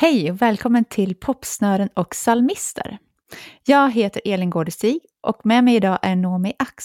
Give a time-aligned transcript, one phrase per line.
[0.00, 2.98] Hej och välkommen till Popsnören och psalmister.
[3.66, 6.84] Jag heter Elin Gårdestig och med mig idag är Nomi Ax.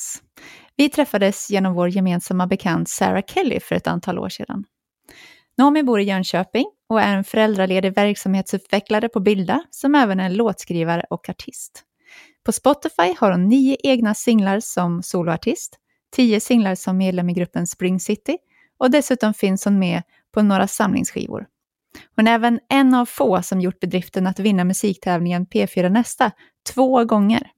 [0.76, 4.64] Vi träffades genom vår gemensamma bekant Sarah Kelly för ett antal år sedan.
[5.58, 11.06] Nomi bor i Jönköping och är en föräldraledig verksamhetsutvecklare på Bilda som även är låtskrivare
[11.10, 11.84] och artist.
[12.46, 15.78] På Spotify har hon nio egna singlar som soloartist,
[16.16, 18.38] tio singlar som medlem i gruppen Spring City
[18.78, 20.04] och dessutom finns hon med
[20.34, 21.48] på några samlingsskivor.
[22.16, 26.32] Hon är även en av få som gjort bedriften att vinna musiktävlingen P4 Nästa
[26.74, 27.52] två gånger.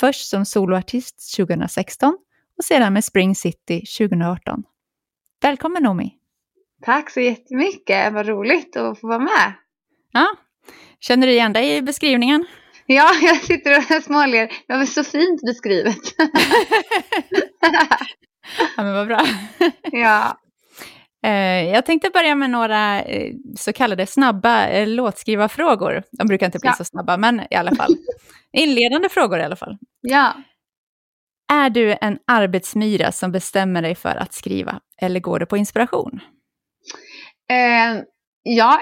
[0.00, 2.18] Först som soloartist 2016
[2.58, 4.62] och sedan med Spring City 2018.
[5.42, 6.14] Välkommen Nomi!
[6.82, 9.52] Tack så jättemycket, vad roligt att få vara med.
[10.12, 10.26] Ja,
[11.00, 12.46] känner du igen dig i beskrivningen?
[12.86, 14.52] Ja, jag sitter och småler.
[14.66, 15.98] Det var så fint beskrivet.
[18.76, 19.26] ja, men vad bra.
[19.82, 20.40] ja.
[21.24, 26.02] Eh, jag tänkte börja med några eh, så kallade snabba eh, låtskrivarfrågor.
[26.12, 26.74] De brukar inte bli ja.
[26.74, 27.96] så snabba, men i alla fall.
[28.52, 29.78] Inledande frågor i alla fall.
[30.00, 30.32] Ja.
[31.52, 36.20] Är du en arbetsmyra som bestämmer dig för att skriva, eller går det på inspiration?
[37.50, 38.02] Eh,
[38.42, 38.80] ja,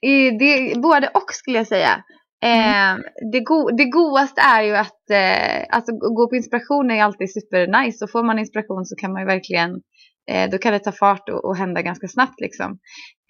[0.38, 2.04] det, både och skulle jag säga.
[2.42, 3.02] Eh, mm.
[3.32, 8.04] det, go det godaste är ju att eh, alltså, gå på inspiration är alltid supernice.
[8.04, 9.70] Och får man inspiration så kan man ju verkligen
[10.30, 12.78] eh, då kan det ta fart och, och hända ganska snabbt liksom.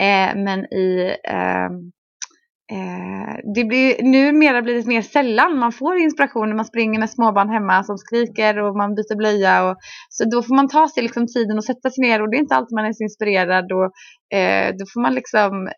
[0.02, 1.92] Eh, men i ehm,
[2.72, 7.10] eh, det blir, numera blir det mer sällan man får inspiration när man springer med
[7.10, 9.70] småbarn hemma som skriker och man byter blöja.
[9.70, 9.76] Och,
[10.08, 12.40] så då får man ta sig liksom tiden och sätta sig ner och det är
[12.40, 13.72] inte alltid man är så inspirerad.
[13.72, 13.90] Och,
[14.38, 15.68] eh, då får man liksom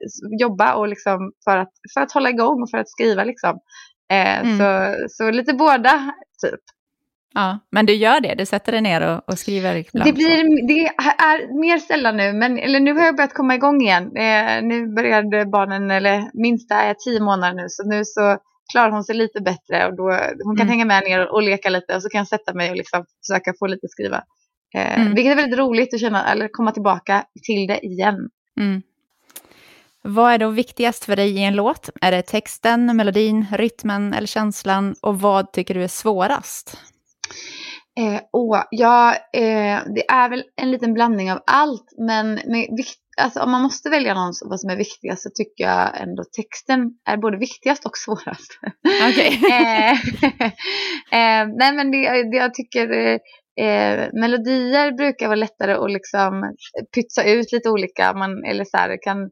[0.41, 3.25] jobba och liksom för, att, för att hålla igång och för att skriva.
[3.25, 3.59] Liksom.
[4.13, 4.59] Eh, mm.
[4.59, 6.61] så, så lite båda typ.
[7.35, 10.09] Ja, men du gör det, du sätter dig ner och, och skriver ibland.
[10.09, 10.87] Det, blir, det
[11.23, 14.17] är mer sällan nu, men eller nu har jag börjat komma igång igen.
[14.17, 18.39] Eh, nu började barnen, eller minsta är tio månader nu, så nu så
[18.73, 20.05] klarar hon sig lite bättre och då,
[20.45, 20.69] hon kan mm.
[20.69, 23.05] hänga med ner och, och, leka lite och så kan jag sätta mig och liksom
[23.27, 24.25] försöka få lite skriva.
[24.75, 25.15] Eh, mm.
[25.15, 28.29] Vilket är väldigt roligt att känna, eller komma tillbaka till det igen.
[28.61, 28.83] Mm.
[30.05, 31.91] Vad är då viktigast för dig i en låt?
[32.01, 34.95] Är det texten, melodin, rytmen eller känslan?
[35.01, 36.79] Och vad tycker du är svårast?
[37.99, 42.69] Eh, åh, ja, eh, det är väl en liten blandning av allt, men med,
[43.21, 46.91] alltså, om man måste välja någon vad som är viktigast så tycker jag ändå texten
[47.09, 48.59] är både viktigast och svårast.
[49.11, 49.51] Okay.
[49.51, 49.93] eh,
[51.43, 52.91] eh, nej, men det, det jag tycker
[53.61, 56.55] eh, melodier brukar vara lättare att liksom
[56.95, 59.23] pytsa ut lite olika, man, eller så här, kan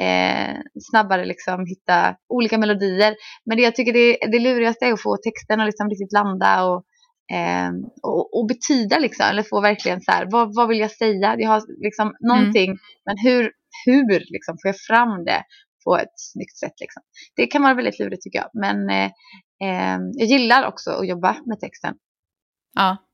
[0.00, 0.56] eh,
[0.90, 3.14] snabbare liksom hitta olika melodier.
[3.46, 6.64] Men det jag tycker det, det lurigaste är att få texten att liksom riktigt landa
[6.64, 6.84] och
[7.32, 7.70] Eh,
[8.02, 11.36] och, och, betyda liksom, eller få verkligen så här, vad, vad vill jag säga?
[11.38, 12.78] Jag har liksom någonting, mm.
[13.04, 13.52] men hur,
[13.86, 15.42] hur liksom får jag fram det
[15.84, 17.02] på ett snyggt sätt liksom?
[17.36, 19.10] Det kan vara väldigt lurigt tycker jag, men eh,
[19.62, 21.94] eh, jag gillar också att jobba med texten.
[22.74, 23.05] Ja.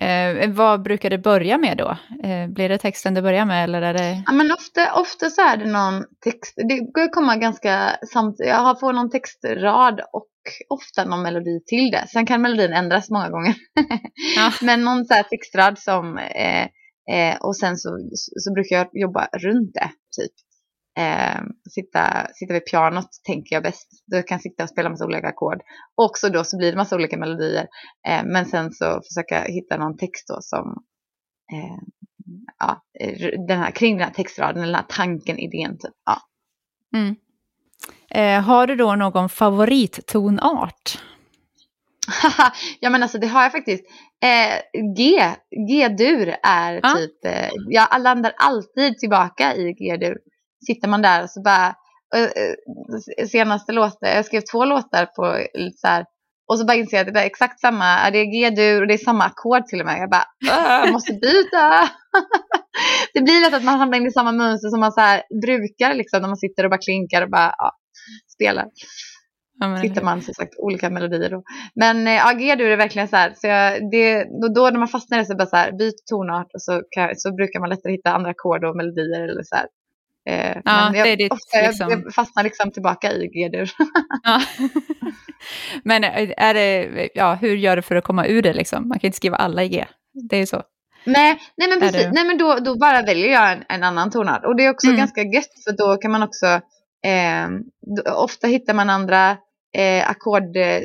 [0.00, 1.96] Eh, vad brukar det börja med då?
[2.28, 4.22] Eh, blir det texten du börjar med eller är det?
[4.26, 8.80] Ja, men ofta, ofta så är det någon text, det går komma ganska samtidigt, jag
[8.80, 10.28] får någon textrad och
[10.68, 12.06] ofta någon melodi till det.
[12.08, 13.54] Sen kan melodin ändras många gånger.
[14.36, 14.52] Ja.
[14.62, 16.64] Men någon så här textrad som, eh,
[17.14, 20.32] eh, och sen så, så brukar jag jobba runt det, typ.
[20.96, 21.40] Eh,
[21.70, 23.88] sitta, sitta vid pianot tänker jag bäst.
[24.06, 25.60] Då kan jag sitta och spela massa olika ackord.
[25.94, 27.66] Också då så blir det massa olika melodier.
[28.08, 30.84] Eh, men sen så försöka hitta någon text då som,
[31.52, 31.78] eh,
[32.58, 32.82] ja,
[33.48, 35.94] den här, kring den här textraden, eller den här tanken, idén typ.
[36.04, 36.18] Ja.
[36.98, 37.16] Mm.
[38.10, 40.98] Eh, har du då någon favorittonart?
[42.80, 43.84] ja men alltså det har jag faktiskt.
[44.22, 45.20] Eh, G,
[45.68, 46.94] G-dur är ah.
[46.94, 50.16] typ, eh, jag landar alltid tillbaka i G-dur.
[50.66, 51.74] Sitter man där och så bara,
[52.16, 56.04] eh, senaste låten, jag skrev två låtar på så här,
[56.46, 58.94] och så bara inser jag att det är exakt samma, det är G-dur och det
[58.94, 59.98] är samma ackord till och med.
[59.98, 60.26] Jag bara,
[60.84, 61.88] jag måste byta.
[63.14, 65.94] det blir lätt att man hamnar in i samma mönster som man så här brukar
[65.94, 67.72] liksom när man sitter och bara klinkar och bara, ja,
[68.34, 68.66] spelar.
[69.60, 71.42] Ja, Hittar man som sagt olika melodier då.
[71.74, 74.88] Men eh, ja, G-dur är verkligen så här, så jag, det, då, då när man
[74.88, 77.68] fastnar i det så bara så här, byt tonart och så, kan, så brukar man
[77.68, 79.66] lättare hitta andra ackord och melodier eller så här.
[80.26, 81.90] Eh, ja, men jag, det är ditt, ofta, liksom...
[81.90, 83.70] jag fastnar liksom tillbaka i G-dur.
[84.22, 84.40] ja.
[85.84, 88.88] men är det, ja, hur gör du för att komma ur det liksom?
[88.88, 89.84] Man kan inte skriva alla i G.
[90.30, 90.62] Det är ju så.
[91.04, 92.08] Nej, nej men precis.
[92.12, 94.44] Nej, men då, då bara väljer jag en, en annan tonart.
[94.44, 94.98] Och det är också mm.
[94.98, 96.60] ganska gött för då kan man också
[97.04, 97.48] Eh,
[98.16, 99.36] ofta hittar man andra
[99.74, 100.80] eh, ackord, eh,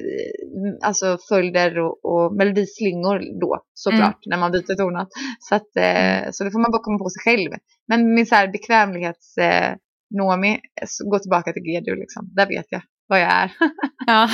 [0.81, 4.29] alltså följder och, och melodislingor då såklart mm.
[4.29, 5.07] när man byter tonart.
[5.39, 6.33] Så, att, eh, mm.
[6.33, 7.51] så det får man bara komma på sig själv.
[7.87, 9.37] Men med så här bekvämlighets...
[9.37, 9.75] Eh,
[10.11, 10.59] Nomi,
[11.05, 12.29] gå tillbaka till Gedu liksom.
[12.35, 13.51] Där vet jag vad jag är.
[14.07, 14.29] ja.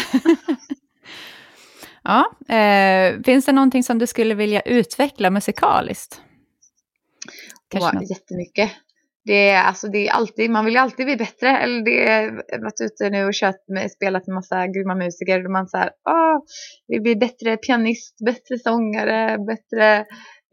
[2.48, 2.56] ja.
[2.56, 6.22] Eh, finns det någonting som du skulle vilja utveckla musikaliskt?
[7.68, 8.72] Kanske Åh, jättemycket.
[9.25, 11.57] Det är, alltså, det är alltid, man vill ju alltid bli bättre.
[11.57, 12.31] Eller det är
[12.62, 15.45] varit ute nu och kört med, spelat med massa grymma musiker.
[15.45, 16.39] Och man så här, åh,
[16.88, 20.06] vill bli bättre pianist, bättre sångare, bättre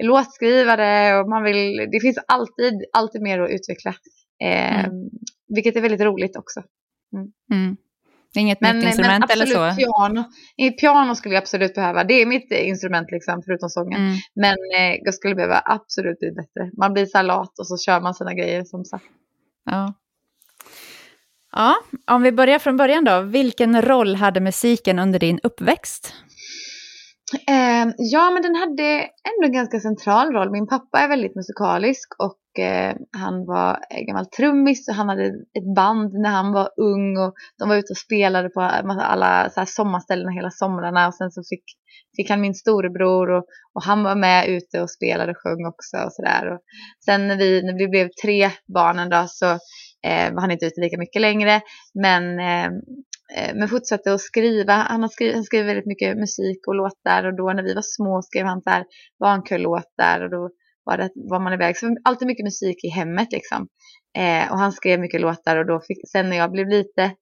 [0.02, 1.20] låtskrivare.
[1.20, 3.94] Och man vill, det finns alltid, alltid mer att utveckla.
[4.44, 5.10] Eh, mm.
[5.54, 6.62] Vilket är väldigt roligt också.
[7.16, 7.32] Mm.
[7.52, 7.76] Mm.
[8.36, 9.76] Inget men, nytt instrument men absolut, eller så?
[9.76, 10.24] Piano.
[10.80, 12.04] piano skulle jag absolut behöva.
[12.04, 14.00] Det är mitt instrument liksom, förutom sången.
[14.00, 14.16] Mm.
[14.34, 16.70] Men eh, jag skulle behöva absolut bli bättre.
[16.78, 19.04] Man blir så lat och så kör man sina grejer som sagt.
[19.70, 19.94] Ja.
[21.52, 21.74] Ja,
[22.06, 23.20] om vi börjar från början då.
[23.20, 26.14] Vilken roll hade musiken under din uppväxt?
[27.34, 30.50] Eh, ja, men den hade ändå en ganska central roll.
[30.50, 35.74] Min pappa är väldigt musikalisk och eh, han var gammal trummis och han hade ett
[35.76, 39.66] band när han var ung och de var ute och spelade på alla så här,
[39.66, 41.64] sommarställen hela somrarna och sen så fick,
[42.16, 43.44] fick han min storebror och,
[43.74, 46.58] och han var med ute och spelade och sjöng också och sådär.
[47.04, 49.46] Sen när vi, när vi blev tre barnen då så
[50.06, 51.60] eh, var han inte ute lika mycket längre
[51.94, 52.70] men eh,
[53.36, 54.72] Eh, men fortsatte att skriva.
[54.72, 57.82] Han, har skrivit, han skrev väldigt mycket musik och låtar och då när vi var
[57.84, 58.84] små skrev han så här
[59.20, 60.50] barnkörlåtar och då
[60.84, 61.76] var, det, var man iväg.
[61.76, 63.68] Så alltid mycket musik i hemmet liksom.
[64.18, 67.12] Eh, och han skrev mycket låtar och då fick, sen när jag blev lite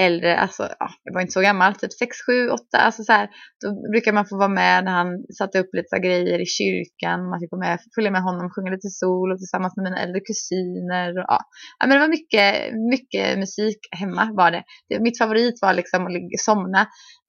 [0.00, 3.28] äldre, alltså ja, jag var inte så gammal, typ 6, 7, 8, alltså så här,
[3.64, 5.08] då brukar man få vara med när han
[5.38, 8.90] satte upp lite grejer i kyrkan, man fick vara med, följa med honom, sjunga lite
[8.90, 11.10] sol och tillsammans med mina äldre kusiner.
[11.18, 11.38] Och, ja.
[11.78, 14.62] ja, men det var mycket, mycket musik hemma var det.
[14.88, 16.80] det mitt favorit var liksom att somna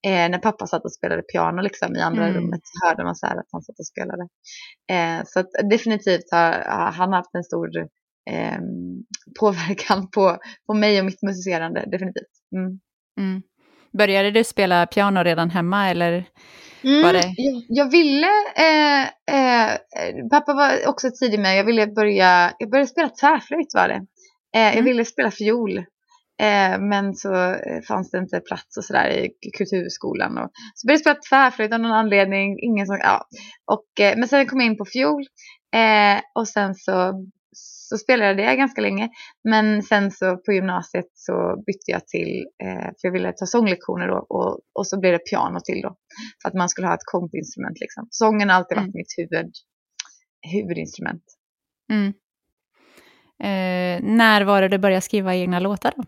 [0.07, 2.35] eh, när pappa satt och spelade piano liksom, i andra mm.
[2.35, 2.61] rummet.
[2.83, 4.23] Hörde man så här att han satt och spelade.
[4.93, 7.67] Eh, så att, definitivt har, har han haft en stor
[8.29, 8.57] eh,
[9.39, 10.37] påverkan på,
[10.67, 12.31] på mig och mitt musicerande, definitivt.
[12.55, 12.79] Mm.
[13.19, 13.41] Mm.
[13.97, 16.25] Började du spela piano redan hemma eller?
[16.83, 17.33] Mm, var det...
[17.37, 18.27] jag, jag ville,
[18.57, 19.77] eh, eh,
[20.31, 24.05] pappa var också tidig med, jag ville börja, jag började spela tvärflöjt var det.
[24.55, 24.85] Eh, jag mm.
[24.85, 25.77] ville spela fiol.
[26.41, 30.37] Eh, men så eh, fanns det inte plats och sådär i kulturskolan.
[30.37, 32.59] Och, så började jag spela tvärflöjt av någon anledning.
[32.59, 33.27] Ingen som, ja.
[33.65, 35.23] och, eh, men sen kom jag in på fiol.
[36.35, 37.13] och sen så
[37.91, 39.09] så spelade jag ganska länge.
[39.43, 44.07] Men sen så på gymnasiet så bytte jag till, eh, för jag ville ta sånglektioner
[44.07, 45.95] då och, och så blev det piano till då.
[46.41, 48.07] För att man skulle ha ett kompinstrument liksom.
[48.09, 48.95] Sången har alltid varit mm.
[48.95, 49.51] mitt huvud,
[50.53, 51.23] huvudinstrument.
[51.91, 52.07] Mm.
[53.43, 56.03] Eh, när var det du började skriva egna låtar då?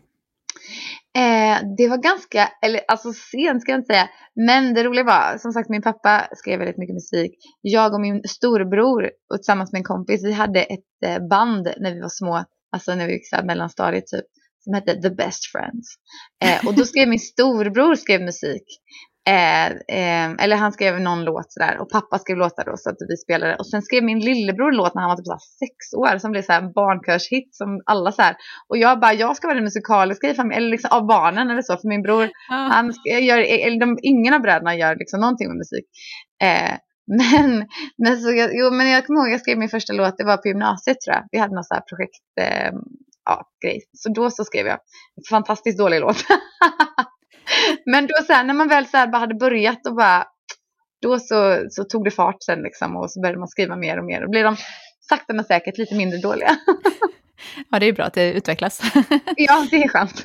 [1.18, 4.10] Eh, det var ganska, eller alltså sent ska jag inte säga,
[4.48, 7.32] men det roliga var, som sagt min pappa skrev väldigt mycket musik.
[7.62, 11.94] Jag och min storebror och tillsammans med en kompis, vi hade ett eh, band när
[11.94, 14.26] vi var små, alltså när vi gick så mellanstadiet typ,
[14.64, 15.96] som hette The Best Friends.
[16.44, 18.64] Eh, och då skrev min storebror skrev musik.
[19.30, 22.96] Eh, eh, eller han skrev någon låt sådär och pappa skrev låtar då så att
[23.10, 23.56] vi spelade.
[23.56, 26.44] Och sen skrev min lillebror låt när han var typ så sex år som blev
[26.48, 28.36] här barnkörshit som alla så här.
[28.70, 31.62] Och jag bara, jag ska vara den musikaliska i familjen, eller liksom av barnen eller
[31.62, 31.78] så.
[31.78, 32.68] För min bror, ah.
[32.72, 35.86] han gör, eller de, ingen av bröderna gör liksom någonting med musik.
[36.44, 36.74] Eh,
[37.20, 37.68] men,
[37.98, 40.48] men, så, jo, men jag kommer ihåg jag skrev min första låt, det var på
[40.48, 41.24] gymnasiet tror jag.
[41.32, 42.72] Vi hade något så här projekt, eh,
[43.26, 43.80] ja, grej.
[43.94, 44.80] Så då så skrev jag
[45.18, 46.18] en fantastiskt dålig låt.
[47.86, 50.28] Men då så här, när man väl så bara hade börjat och bara,
[51.02, 54.06] då så, så tog det fart sen liksom och så började man skriva mer och
[54.06, 54.56] mer och blev de
[55.10, 56.50] sakta men säkert lite mindre dåliga.
[57.70, 58.82] ja, det är bra att det utvecklas.
[59.36, 60.24] ja, det är skönt.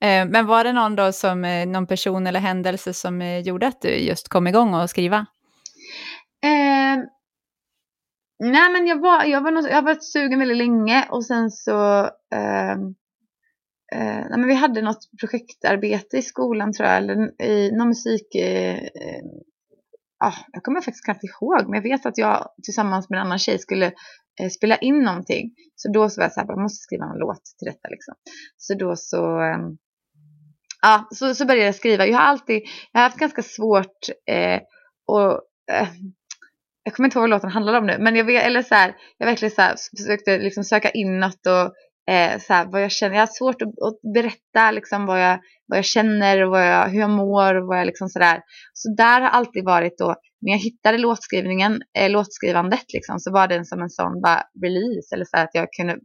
[0.00, 3.66] Eh, men var det någon då som, eh, någon person eller händelse som eh, gjorde
[3.66, 5.26] att du just kom igång och skriva?
[6.44, 6.98] Eh,
[8.44, 11.50] nej men jag var, jag var, något, jag har varit sugen väldigt länge och sen
[11.50, 12.04] så
[12.34, 12.76] eh,
[13.94, 18.34] eh, nej, men vi hade något projektarbete i skolan tror jag, eller i någon musik,
[18.34, 19.24] eh, eh,
[20.24, 23.38] ah, jag kommer faktiskt knappt ihåg, men jag vet att jag tillsammans med en annan
[23.38, 23.86] tjej skulle
[24.40, 25.50] eh, spela in någonting.
[25.74, 28.14] Så då så var jag så här, jag måste skriva en låt till detta liksom.
[28.56, 29.58] Så då så, eh,
[30.82, 32.06] ja, så, så började jag skriva.
[32.06, 34.60] Jag har alltid, jag har haft ganska svårt eh,
[35.06, 35.32] och
[35.72, 35.88] eh,
[36.82, 38.96] jag kommer inte ihåg vad låten handlade om nu, men jag, vet, eller så här,
[39.18, 41.74] jag verkligen så här, försökte liksom söka inåt och
[42.08, 43.14] eh, så här, vad jag känner.
[43.14, 46.88] Jag har svårt att, att, berätta liksom, vad, jag, vad jag känner och vad jag,
[46.88, 48.40] hur jag mår och vad jag liksom sådär.
[48.72, 53.48] Så där har alltid varit då, när jag hittade låtskrivningen, eh, låtskrivandet liksom, så var
[53.48, 55.14] den som en sån bara release.
[55.14, 55.96] Eller så här, att jag kunde,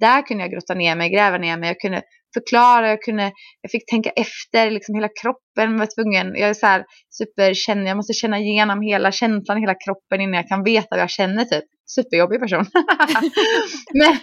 [0.00, 1.68] där kunde jag grotta ner mig, gräva ner mig.
[1.68, 2.02] Jag kunde
[2.34, 6.26] förklara, jag, kunde, jag fick tänka efter, liksom hela kroppen var tvungen.
[6.34, 10.48] Jag är så här superkänner, jag måste känna igenom hela känslan hela kroppen innan jag
[10.48, 11.64] kan veta vad jag känner typ
[11.94, 12.64] superjobbig person.
[14.00, 14.16] men,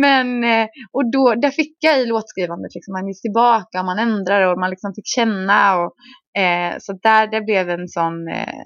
[0.00, 4.46] men, eh, och då, där fick jag i låtskrivandet, liksom, man gick tillbaka, man ändrade
[4.48, 5.78] och man liksom fick känna.
[5.78, 5.94] Och,
[6.42, 8.58] eh, så där det blev en sån, eh,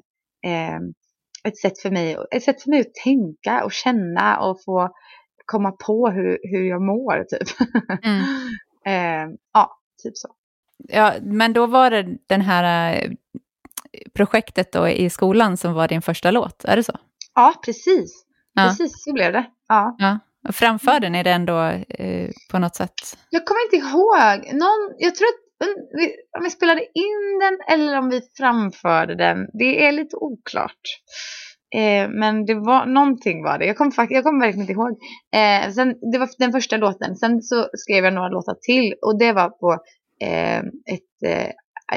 [0.46, 0.80] eh,
[1.48, 4.90] ett, sätt för mig, ett sätt för mig att tänka och känna och få
[5.46, 7.24] komma på hur, hur jag mår.
[7.24, 7.48] Typ.
[8.04, 8.22] Mm.
[8.86, 10.28] eh, ja, typ så.
[10.88, 13.10] Ja, men då var det den här eh,
[14.14, 16.98] projektet då i skolan som var din första låt, är det så?
[17.34, 18.24] Ja, precis.
[18.54, 18.62] Ja.
[18.62, 19.46] Precis så blev det.
[19.68, 19.94] Ja.
[19.98, 20.18] ja.
[20.48, 21.62] Och framförde ni den då
[21.98, 22.94] eh, på något sätt?
[23.30, 24.54] Jag kommer inte ihåg.
[24.60, 25.68] Någon, jag tror att
[26.38, 30.80] om vi spelade in den eller om vi framförde den, det är lite oklart.
[31.76, 33.66] Eh, men det var någonting var det.
[33.66, 34.98] Jag kommer, fakt- kommer verkligen inte ihåg.
[35.34, 37.16] Eh, sen, det var den första låten.
[37.16, 39.72] Sen så skrev jag några låtar till och det var på
[40.22, 40.58] eh,
[40.94, 41.50] ett, eh,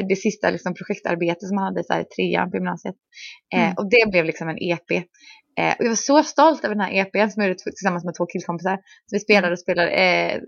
[0.09, 2.95] det sista liksom, projektarbetet som man hade så här, i trean på gymnasiet.
[3.53, 3.73] Eh, mm.
[3.77, 4.91] Och det blev liksom en EP.
[5.59, 8.15] Eh, och jag var så stolt över den här EPn som jag gjorde tillsammans med
[8.15, 8.75] två killkompisar.
[8.77, 10.41] Så vi spelade och spelade, eh,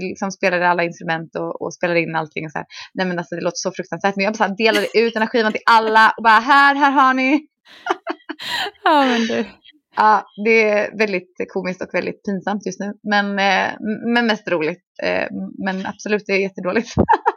[0.00, 2.44] liksom spelade alla instrument och, och, spelade in allting.
[2.44, 2.66] Och så här.
[2.94, 4.16] Nej men alltså det låter så fruktansvärt.
[4.16, 7.14] Men jag bara delade ut den här skivan till alla och bara här, här har
[7.14, 7.46] ni.
[8.84, 9.44] ja men du.
[9.96, 12.92] Ja, det är väldigt komiskt och väldigt pinsamt just nu.
[13.02, 13.70] Men, eh,
[14.14, 14.84] men mest roligt.
[15.02, 15.26] Eh,
[15.64, 16.94] men absolut, det är jättedåligt.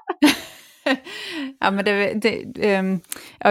[1.59, 2.99] ja, men det, det, um,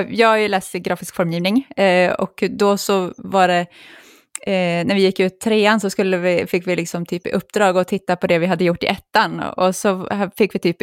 [0.08, 5.00] jag har ju läst grafisk formgivning uh, och då så var det, uh, när vi
[5.00, 8.38] gick ut trean så skulle vi, fick vi liksom typ uppdrag att titta på det
[8.38, 10.76] vi hade gjort i ettan och så fick vi typ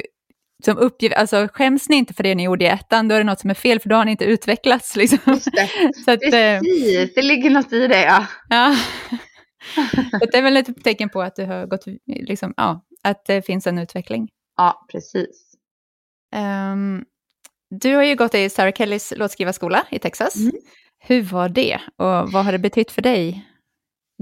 [0.66, 3.26] som uppgift, alltså skäms ni inte för det ni gjorde i ettan, då är det
[3.26, 4.96] något som är fel för då har ni inte utvecklats.
[5.02, 5.20] Liksom.
[5.26, 5.70] Det.
[6.06, 8.26] så att, Precis, det ligger något i det ja.
[8.50, 8.76] ja.
[10.20, 13.46] så det är väl ett tecken på att du har gått, liksom, ja, att det
[13.46, 14.30] finns en utveckling.
[14.58, 15.51] Ja, precis.
[16.36, 17.06] Um,
[17.70, 20.36] du har ju gått i Sarah Kellys låtskrivarskola i Texas.
[20.36, 20.52] Mm.
[21.00, 23.48] Hur var det och vad har det betytt för dig?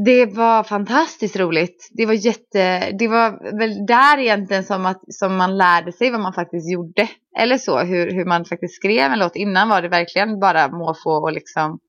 [0.05, 1.89] Det var fantastiskt roligt.
[1.91, 6.21] Det var jätte, det var väl där egentligen som, att, som man lärde sig vad
[6.21, 7.09] man faktiskt gjorde.
[7.39, 9.35] Eller så, hur, hur man faktiskt skrev en låt.
[9.35, 11.79] Innan var det verkligen bara måfå och liksom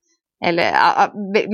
[0.44, 0.72] eller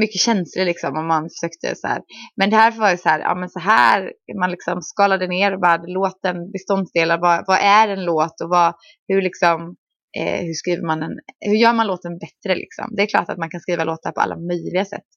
[0.00, 2.02] mycket känslor liksom om man försökte så här.
[2.36, 5.54] Men det här var ju så här, ja men så här, man liksom skalade ner
[5.54, 8.74] och bara låten beståndsdelar, vad, vad är en låt och vad,
[9.08, 9.76] hur liksom,
[10.18, 12.86] eh, hur skriver man en, hur gör man låten bättre liksom.
[12.96, 15.08] Det är klart att man kan skriva låtar på alla möjliga sätt.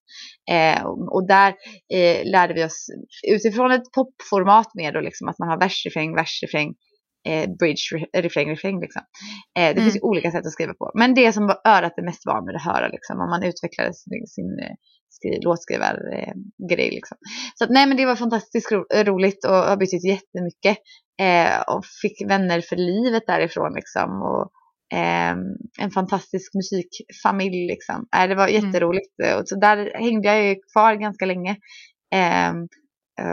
[0.52, 1.54] Eh, och, och, där
[1.94, 2.88] eh, lärde vi oss
[3.28, 6.74] utifrån ett popformat med då liksom att man har vers, refräng, vers, refräng
[7.30, 9.02] eh, bridge, refräng, refräng liksom.
[9.58, 9.84] Eh, det mm.
[9.84, 10.92] finns ju olika sätt att skriva på.
[10.96, 14.28] Men det som örat är mest van med att höra liksom, om man utvecklade sin,
[14.28, 14.76] sin eh,
[15.10, 17.18] skri, låtskrivargrej liksom.
[17.56, 20.78] Så att, nej men det var fantastiskt ro, roligt och har betytt jättemycket.
[21.22, 24.22] Eh, och fick vänner för livet därifrån liksom.
[24.22, 24.52] Och,
[24.98, 25.36] eh,
[25.82, 28.08] en fantastisk musikfamilj liksom.
[28.16, 28.66] Eh, det var mm.
[28.66, 29.20] jätteroligt.
[29.24, 29.40] Mm.
[29.40, 31.58] Och så där hängde jag ju kvar ganska länge.
[32.14, 32.52] Eh,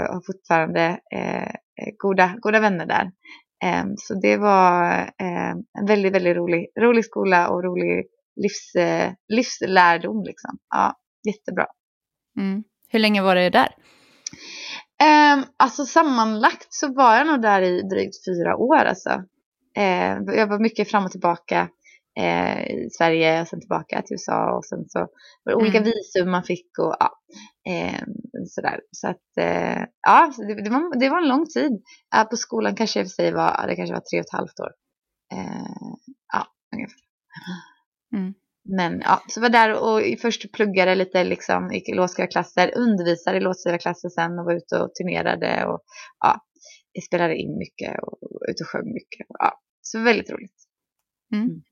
[0.08, 1.52] och har fortfarande eh,
[1.98, 3.10] goda, goda vänner där.
[3.64, 9.12] Ehm, så det var ehm, en väldigt, väldigt rolig, rolig skola och rolig livs, eh,
[9.28, 10.24] livslärdom.
[10.24, 10.58] Liksom.
[10.74, 10.94] Ja,
[11.28, 11.66] jättebra.
[12.38, 12.64] Mm.
[12.88, 13.68] Hur länge var det där?
[15.02, 18.76] Um, alltså sammanlagt så var jag nog där i drygt fyra år.
[18.84, 19.22] Alltså.
[20.26, 21.68] Jag var mycket fram och tillbaka
[22.18, 24.98] eh, Sverige och sen tillbaka till USA och sen så
[25.44, 25.90] var det olika mm.
[25.90, 27.10] visum man fick och ja,
[27.72, 28.02] eh,
[28.48, 28.80] sådär.
[28.90, 31.72] Så att eh, ja, det, det, var, det var en lång tid.
[32.16, 34.72] Eh, på skolan kanske för sig var, det kanske var tre och ett halvt år.
[35.32, 35.88] Eh,
[36.32, 37.00] ja, ungefär.
[38.16, 38.34] Mm.
[38.68, 44.08] Men ja, så var där och först pluggade lite liksom, i låtskrivarklasser, undervisade i låtskrivarklasser
[44.08, 45.80] sen och var ute och turnerade och
[46.20, 46.40] ja,
[47.06, 49.26] spelade in mycket och, och ute och sjöng mycket.
[49.28, 50.56] Och, ja, så väldigt roligt.
[51.34, 51.62] Mm.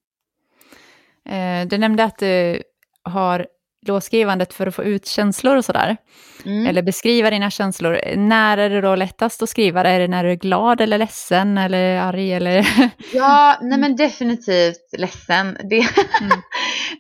[1.29, 2.63] Eh, du nämnde att du
[3.03, 3.47] har
[3.87, 5.97] låtskrivandet för att få ut känslor och sådär.
[6.45, 6.67] Mm.
[6.67, 8.17] Eller beskriva dina känslor.
[8.17, 9.85] När är det då lättast att skriva?
[9.85, 12.33] Är det när du är glad eller ledsen eller arg?
[12.33, 12.67] Eller?
[13.13, 15.57] Ja, nej men definitivt ledsen.
[15.71, 15.87] Det,
[16.21, 16.43] mm.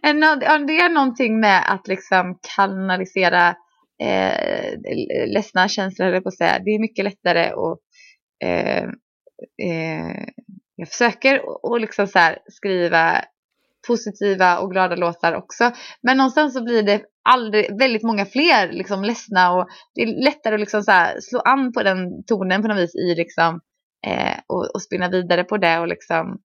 [0.66, 3.48] det är någonting med att liksom kanalisera
[4.02, 4.78] eh,
[5.26, 6.58] ledsna känslor, eller på att säga.
[6.64, 7.78] Det är mycket lättare att
[8.44, 8.84] eh,
[9.68, 10.24] eh,
[10.76, 11.40] jag försöker
[11.74, 13.24] att liksom så skriva
[13.86, 15.72] positiva och glada låtar också.
[16.02, 20.54] Men någonstans så blir det aldrig, väldigt många fler liksom ledsna och det är lättare
[20.54, 23.60] att liksom så här, slå an på den tonen på något vis i liksom
[24.06, 26.38] eh, och, och spinna vidare på det och liksom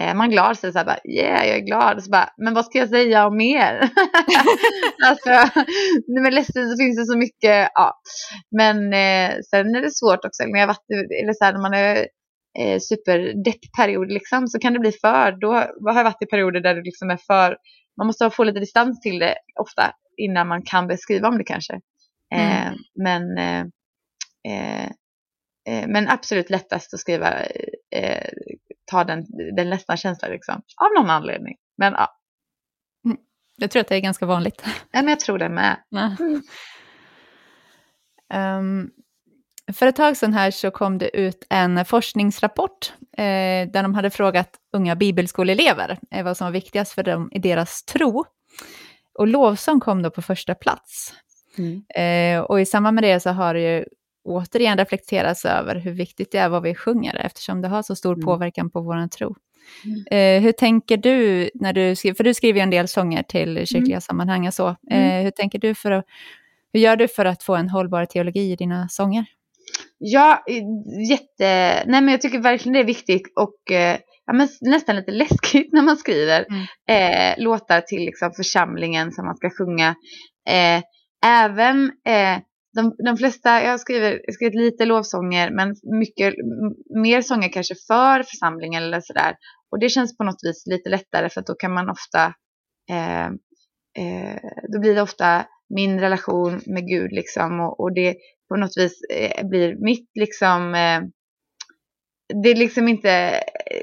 [0.00, 2.02] eh, man är glad så är det så här bara yeah jag är glad och
[2.02, 3.74] så bara men vad ska jag säga om mer?
[5.06, 5.30] alltså
[6.06, 8.00] när man är ledsen så finns det så mycket ja
[8.56, 10.90] men eh, sen är det svårt också när jag varit
[11.22, 12.06] eller så här, när man är
[12.58, 16.74] eh, superdeppperiod liksom, så kan det bli för, då har jag varit i perioder där
[16.74, 17.56] det liksom är för,
[17.96, 19.92] man måste få lite distans till det ofta.
[20.16, 21.74] innan man kan beskriva om det kanske.
[22.34, 22.74] Eh, Mm.
[22.94, 23.60] men, eh,
[24.48, 24.84] eh,
[25.68, 27.40] eh, men absolut lättast att skriva,
[27.96, 28.28] eh,
[28.90, 29.24] ta den,
[29.56, 31.56] den ledsna känslan liksom, av någon anledning.
[31.78, 32.08] Men ja,
[33.58, 34.62] Jag tror att det är ganska vanligt.
[34.66, 35.76] ja, men jag tror det med.
[35.92, 36.42] Mm.
[38.32, 38.90] Ehm,
[39.72, 43.22] för ett tag sedan här så kom det ut en forskningsrapport eh,
[43.70, 47.84] där de hade frågat unga bibelskoleelever eh, vad som var viktigast för dem i deras
[47.84, 48.24] tro.
[49.18, 51.14] Och lovsång kom då på första plats.
[51.58, 51.82] Mm.
[51.94, 53.84] Eh, och i samband med det så har det ju
[54.24, 58.12] återigen reflekterats över hur viktigt det är vad vi sjunger eftersom det har så stor
[58.14, 58.24] Mm.
[58.24, 59.34] påverkan på vår tro.
[60.10, 63.66] Eh, hur tänker du när du skriver, för du skriver ju en del sånger till
[63.66, 64.68] kyrkliga sammanhang och så.
[64.68, 65.24] Eh, Mm.
[65.24, 66.04] hur tänker du för att,
[66.72, 69.24] hur gör du för att få en hållbar teologi i dina sånger?
[69.98, 70.44] Ja,
[71.10, 71.44] jätte...
[71.86, 75.68] Nej men jag tycker verkligen det är viktigt och eh, ja, men nästan lite läskigt
[75.72, 76.62] när man skriver Mm.
[76.90, 79.88] eh, låtar till liksom, församlingen som man ska sjunga.
[80.48, 80.82] Eh,
[81.26, 82.38] även eh,
[82.76, 86.34] de, de flesta, jag har skrivit, jag har skrivit lite lovsånger men mycket
[87.02, 89.34] mer sånger kanske för församlingen eller sådär.
[89.70, 92.34] Och det känns på något vis lite lättare för att då kan man ofta,
[92.90, 93.26] eh,
[93.98, 94.40] eh,
[94.72, 98.16] då blir det ofta min relation med Gud liksom och, och det
[98.48, 101.00] på något vis eh, blir mitt liksom eh,
[102.42, 103.08] det är liksom inte,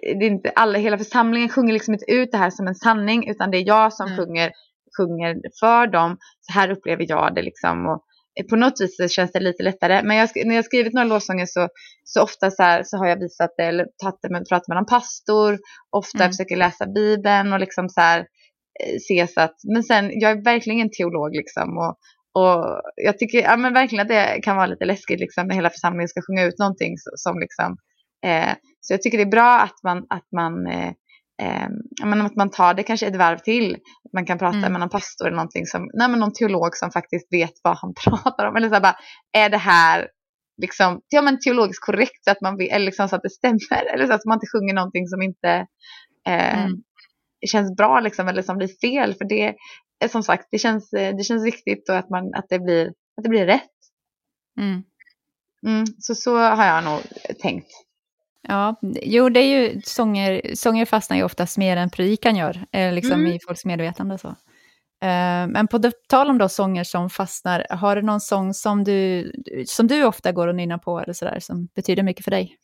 [0.01, 3.29] det är inte alla, hela församlingen sjunger liksom inte ut det här som en sanning
[3.29, 4.17] utan det är jag som Mm.
[4.17, 4.51] sjunger,
[4.97, 6.17] sjunger för dem.
[6.41, 7.85] Så här upplever jag det liksom.
[7.87, 8.03] Och
[8.39, 10.03] eh, på något vis så känns det lite lättare.
[10.03, 11.67] Men jag, när jag skrivit några lovsånger så,
[12.03, 14.75] så ofta så, här, så har jag visat det eller tagit det med, pratat med
[14.77, 15.59] någon pastor.
[15.91, 16.31] Ofta Mm.
[16.31, 18.25] försöker läsa Bibeln och liksom så här
[18.79, 21.77] eh, se så att, men sen jag är verkligen ingen teolog liksom.
[21.77, 21.97] Och,
[22.41, 25.69] och jag tycker ja, men verkligen att det kan vara lite läskigt liksom, när hela
[25.69, 27.77] församlingen ska sjunga ut någonting som liksom.
[28.25, 30.87] Eh, så jag tycker det är bra att man, att man, eh,
[31.41, 31.67] eh,
[32.05, 33.73] men att man tar det kanske ett varv till.
[33.75, 34.71] Att man kan prata Mm.
[34.71, 37.93] med någon pastor eller någonting som, nej, men någon teolog som faktiskt vet vad han
[38.05, 38.55] pratar om.
[38.55, 38.97] Eller så här bara,
[39.33, 40.07] är det här
[40.61, 43.85] liksom, ja, men teologiskt korrekt så att, man, eller liksom så att det stämmer?
[43.93, 45.49] Eller så att man inte sjunger någonting som inte
[46.27, 46.71] eh, Mm.
[47.47, 49.13] Känns bra liksom, eller som blir fel.
[49.13, 49.55] För det
[49.99, 52.87] är som sagt, det känns, eh, det känns viktigt och att, man, att, det blir,
[52.87, 53.69] att det blir rätt.
[54.59, 54.83] Mm.
[55.65, 56.99] Mm, så så har jag nog
[57.41, 57.67] tänkt.
[58.47, 62.93] Ja, jo det är ju sånger, sånger fastnar ju oftast mer än predikan gör, eh,
[62.93, 63.31] liksom Mm.
[63.31, 64.27] i folks medvetande så.
[64.27, 69.31] Eh, men på tal om då sånger som fastnar, har du någon sång som du,
[69.65, 72.57] som du ofta går och nynnar på eller sådär, som betyder mycket för dig?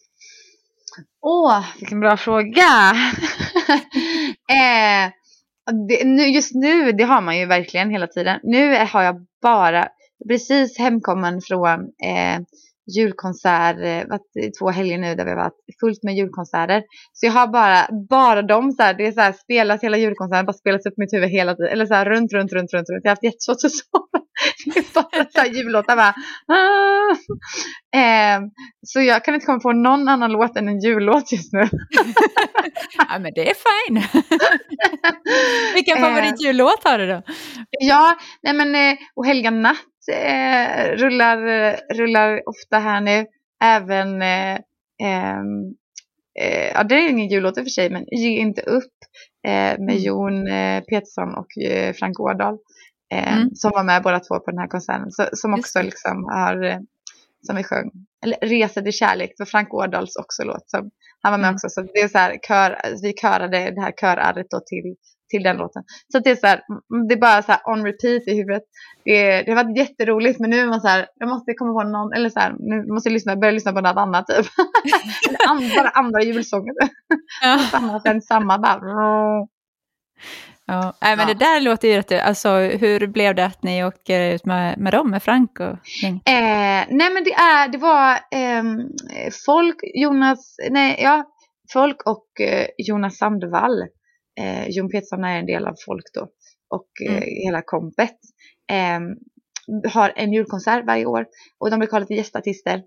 [1.21, 2.93] Åh, vilken bra fråga.
[4.51, 5.11] eh,
[5.87, 8.39] det, nu, just nu, det har man ju verkligen hela tiden.
[8.43, 9.87] Nu har jag bara
[10.29, 12.39] precis hemkommen från eh,
[12.97, 16.83] julkonsert, eh, varit två helger nu där vi har varit fullt med julkonserter.
[17.13, 20.45] Så jag har bara, bara dem så här, det är så här spelas hela julkonserten,
[20.45, 21.71] bara spelas upp mitt huvud hela tiden.
[21.71, 23.03] Eller så här runt, runt, runt, runt, runt.
[23.03, 24.18] Jag har haft jättesvårt att sova.
[24.65, 26.13] Det är bara så här jullåtar bara.
[26.47, 27.15] Ah.
[27.99, 28.41] Eh,
[28.85, 31.59] så jag kan inte komma på någon annan låt än en jullåt just nu.
[32.97, 34.03] ja, men det är fine.
[35.73, 36.03] Vilken Eh.
[36.03, 37.21] favoritjullåt har du då?
[37.79, 39.77] Ja, nej men eh, och Helga natt
[40.13, 41.37] eh, rullar,
[41.93, 43.25] rullar ofta här nu.
[43.63, 44.57] Även, eh,
[45.03, 45.63] ehm,
[46.39, 48.93] eh, ja det är ingen jullåt i och för sig, men Ge inte upp
[49.47, 49.97] eh, med Mm.
[49.97, 52.57] Jon eh, Petersson och eh, Frank Ådahl.
[53.13, 53.49] Eh, Mm.
[53.55, 55.11] Som var med båda två på den här konserten.
[55.11, 55.85] Så, som Just också det.
[55.85, 56.77] liksom har, eh,
[57.47, 57.91] som vi sjöng,
[58.25, 60.69] eller Resa till kärlek, för Frank Ådahls också låt.
[60.69, 60.89] Som,
[61.21, 61.55] han var med Mm.
[61.55, 64.95] också, så det är så här, kör, vi körade det här körarret då till,
[65.29, 65.83] till den låten.
[66.11, 66.61] Så det är så här,
[66.93, 68.63] mm, det är bara så här on repeat i huvudet.
[69.05, 71.89] Det, det har varit jätteroligt men nu är man så här, jag måste komma på
[71.89, 74.45] någon, eller så här, nu måste jag lyssna, börja lyssna på något annat typ.
[75.49, 76.73] And, bara andra julsånger.
[77.41, 77.57] Ja.
[77.71, 78.81] Samma, sen samma bara.
[80.69, 81.33] Ja, nej, men Ja.
[81.33, 82.11] det där låter ju rätt...
[82.11, 86.15] Alltså, hur blev det att ni åker ut med, med dem, med Frank och gäng?
[86.15, 88.77] Eh, nej men det är, det var ehm,
[89.45, 91.23] folk, Jonas, nej ja,
[91.73, 93.81] folk och eh, Jonas Sandvall.
[94.39, 96.21] Eh, Jon Petersson är en del av folk då.
[96.75, 97.23] Och eh, Mm.
[97.45, 98.17] hela kompet.
[98.71, 99.03] ehm,
[99.93, 101.25] har en julkonsert varje år.
[101.59, 102.81] Och de brukar ha lite gästartister.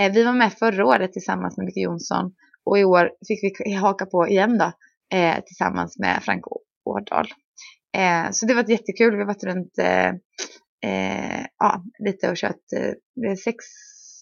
[0.00, 2.32] Eh, vi var med förra året tillsammans med Micke Jonsson.
[2.64, 4.72] Och i år fick vi haka på igen då.
[5.16, 6.44] Eh, tillsammans med Frank
[6.88, 7.26] Å- Ådahl.
[7.96, 9.12] Eh, så det var jättekul.
[9.14, 10.08] Vi har varit runt eh,
[10.90, 13.56] eh, ja, lite och kört eh, sex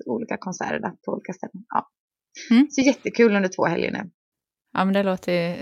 [0.07, 1.64] olika konserter där på olika ställen.
[1.68, 1.88] Ja.
[2.50, 2.66] Mm.
[2.70, 4.11] Så jättekul under två helger nu.
[4.72, 5.57] Ja, men det låter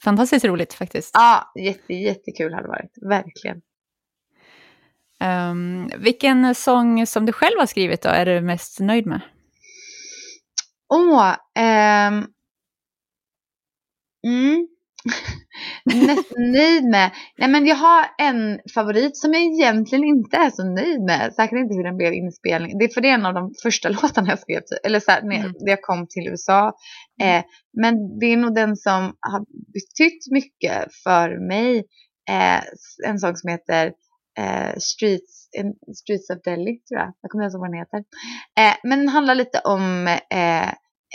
[0.00, 1.10] fantastiskt roligt faktiskt.
[1.14, 2.92] Ja, jätte, jättekul har det varit.
[3.02, 3.62] Verkligen.
[5.20, 9.20] Ehm, vilken sång som du själv har skrivit då är du mest nöjd med?
[10.94, 12.26] Åh, ehm,
[14.26, 14.68] mm.
[15.84, 17.10] mest nöjd med?
[17.38, 21.34] Nej men jag har en favorit som jag egentligen inte är så nöjd med.
[21.34, 22.78] Säkert inte hur den blev inspelning.
[22.78, 24.60] Det är för det är en av de första låtarna jag skrev.
[24.84, 25.52] Eller så här, när, mm.
[25.58, 26.72] jag kom till USA.
[27.22, 27.38] Mm.
[27.38, 27.44] Eh,
[27.80, 29.40] men det är nog den som har
[29.72, 31.84] betytt mycket för mig.
[32.30, 32.62] Eh,
[33.06, 33.92] en sång som heter
[34.38, 35.48] eh, Streets,
[35.96, 37.12] Streets of Delhi tror jag.
[37.20, 37.98] Jag kommer inte ihåg vad den heter.
[38.60, 40.68] Eh, men den handlar lite om eh,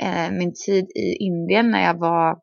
[0.04, 2.38] eh, min tid i Indien när jag var,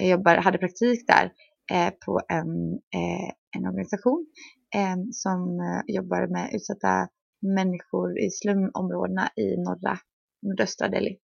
[0.00, 1.32] Eh, jag jobbade, hade praktik där
[1.72, 4.26] eh, på en, eh, en organisation
[4.74, 7.08] eh, som eh, jobbar med utsatta
[7.54, 9.98] människor i slumområdena i norra,
[10.42, 11.16] nordöstra Delhi.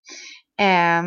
[0.61, 1.03] Eh,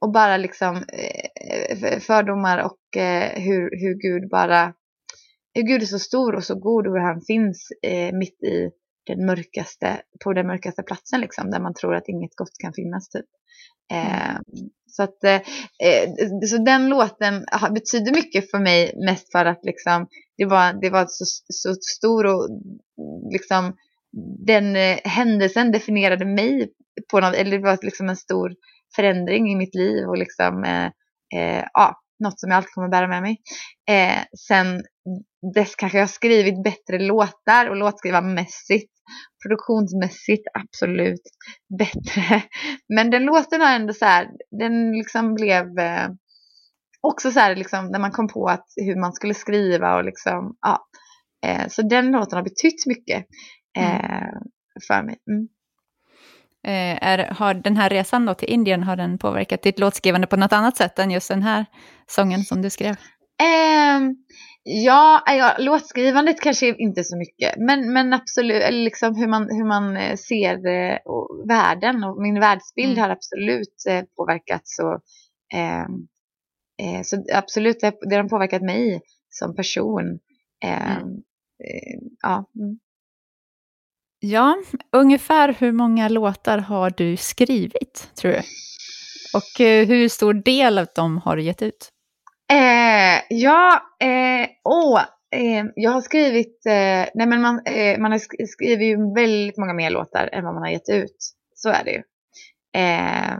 [0.00, 4.74] och bara liksom eh, fördomar och eh, hur, hur Gud bara,
[5.54, 7.68] hur Gud är så stor och så god och hur han finns
[8.12, 8.70] mitt i
[9.08, 13.08] den mörkaste, på den mörkaste platsen liksom, där man tror att inget gott kan finnas
[13.08, 13.26] typ.
[13.92, 14.36] Eh,
[14.86, 15.34] så, att, eh,
[15.88, 16.08] eh,
[16.46, 17.44] så den låten
[17.74, 22.26] betyder mycket för mig mest för att liksom, det var, det var så, så stor
[22.26, 22.48] och
[23.32, 23.76] liksom,
[24.46, 26.72] den eh, händelsen definierade mig
[27.10, 28.54] på något, eller det var liksom en stor
[28.96, 30.86] förändring i mitt liv och liksom, eh,
[31.40, 33.36] eh, ja, något som jag alltid kommer bära med mig.
[33.90, 34.82] Eh, sen
[35.54, 38.92] dess kanske jag har skrivit bättre låtar och låtskrivarmässigt
[39.42, 41.22] produktionsmässigt absolut
[41.78, 42.42] bättre.
[42.94, 44.28] Men den låten var ändå så här,
[44.58, 46.08] den liksom blev eh,
[47.00, 50.56] också så här liksom när man kom på att hur man skulle skriva och liksom,
[50.60, 50.78] ja.
[51.46, 53.26] Eh, så den låten har betytt mycket
[53.78, 54.34] eh, mm.
[54.88, 55.16] för mig.
[55.30, 55.48] Mm.
[56.66, 60.36] Eh, är, har den här resan då till Indien, har den påverkat ditt låtskrivande på
[60.36, 61.66] något annat sätt än just den här
[62.06, 62.96] sången som du skrev?
[63.40, 64.00] Eh,
[64.70, 67.54] Ja, ja, låtskrivandet kanske inte så mycket.
[67.56, 70.98] Men, men absolut, eller liksom hur man, hur man eh, ser eh,
[71.48, 73.02] världen och min världsbild mm.
[73.02, 74.78] har absolut eh, påverkats.
[74.78, 75.00] Och,
[75.54, 76.08] ehm,
[76.82, 80.18] eh, så absolut, det, det har påverkat mig som person.
[80.64, 81.22] Ehm, mm.
[81.64, 82.44] Eh, ja.
[82.60, 82.78] Mm.
[84.20, 84.56] Ja,
[84.92, 88.38] ungefär hur många låtar har du skrivit, tror du?
[89.34, 91.88] Och eh, hur stor del av dem har du gett ut?
[92.52, 95.00] Eh, ja, eh, åh,
[95.34, 99.74] eh, jag har skrivit, eh, nej men man, eh, man har skrivit ju väldigt många
[99.74, 101.16] mer låtar än vad man har gett ut.
[101.54, 102.02] Så är det ju.
[102.80, 103.38] Eh,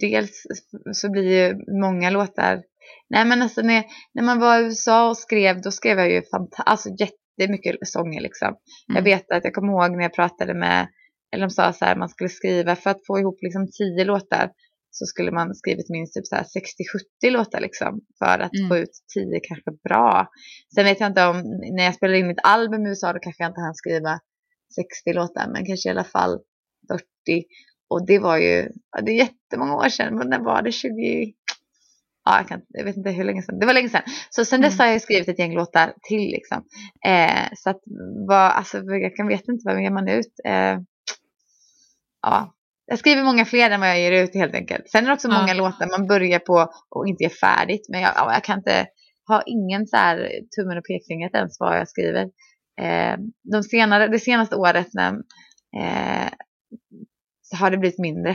[0.00, 0.46] dels
[0.92, 2.62] så blir ju många låtar,
[3.10, 6.22] nej men alltså när, när man var i USA och skrev, då skrev jag ju
[6.66, 6.88] alltså
[7.38, 8.48] jättemycket sånger liksom.
[8.48, 8.96] Mm.
[8.96, 10.88] Jag vet att jag kommer ihåg när jag pratade med,
[11.32, 14.50] eller de sa så här, man skulle skriva för att få ihop liksom tio låtar
[14.90, 16.24] så skulle man skrivit minst typ
[17.24, 18.68] 60-70 låtar liksom för att mm.
[18.68, 20.28] få ut 10 kanske bra.
[20.74, 21.36] Sen vet jag inte om,
[21.76, 24.20] när jag spelade in mitt album i USA då kanske jag inte hann skriva
[24.74, 26.38] 60 låtar men kanske i alla fall
[26.88, 27.44] 40.
[27.88, 31.32] Och det var ju, ja, det är jättemånga år sedan, men när var det 20?
[32.24, 33.58] Ja, jag, kan, jag vet inte hur länge sedan.
[33.58, 34.02] Det var länge sedan.
[34.30, 34.86] Så sen dess mm.
[34.86, 36.64] har jag skrivit ett gäng låtar till liksom.
[37.06, 37.80] Eh, så att
[38.28, 40.32] vad, alltså jag kan vet inte vad ger man ut.
[40.44, 40.78] Eh,
[42.22, 42.54] ja,
[42.86, 44.90] jag skriver många fler än vad jag ger ut helt enkelt.
[44.90, 45.40] Sen är det också ja.
[45.40, 47.86] många låtar man börjar på och inte är färdigt.
[47.88, 48.86] Men jag, jag kan inte
[49.28, 52.22] ha ingen så här tummen och pekfingret ens vad jag skriver.
[52.80, 53.16] Eh,
[53.52, 55.12] de senare, det senaste året när,
[55.76, 56.28] eh,
[57.42, 58.30] så har det blivit mindre.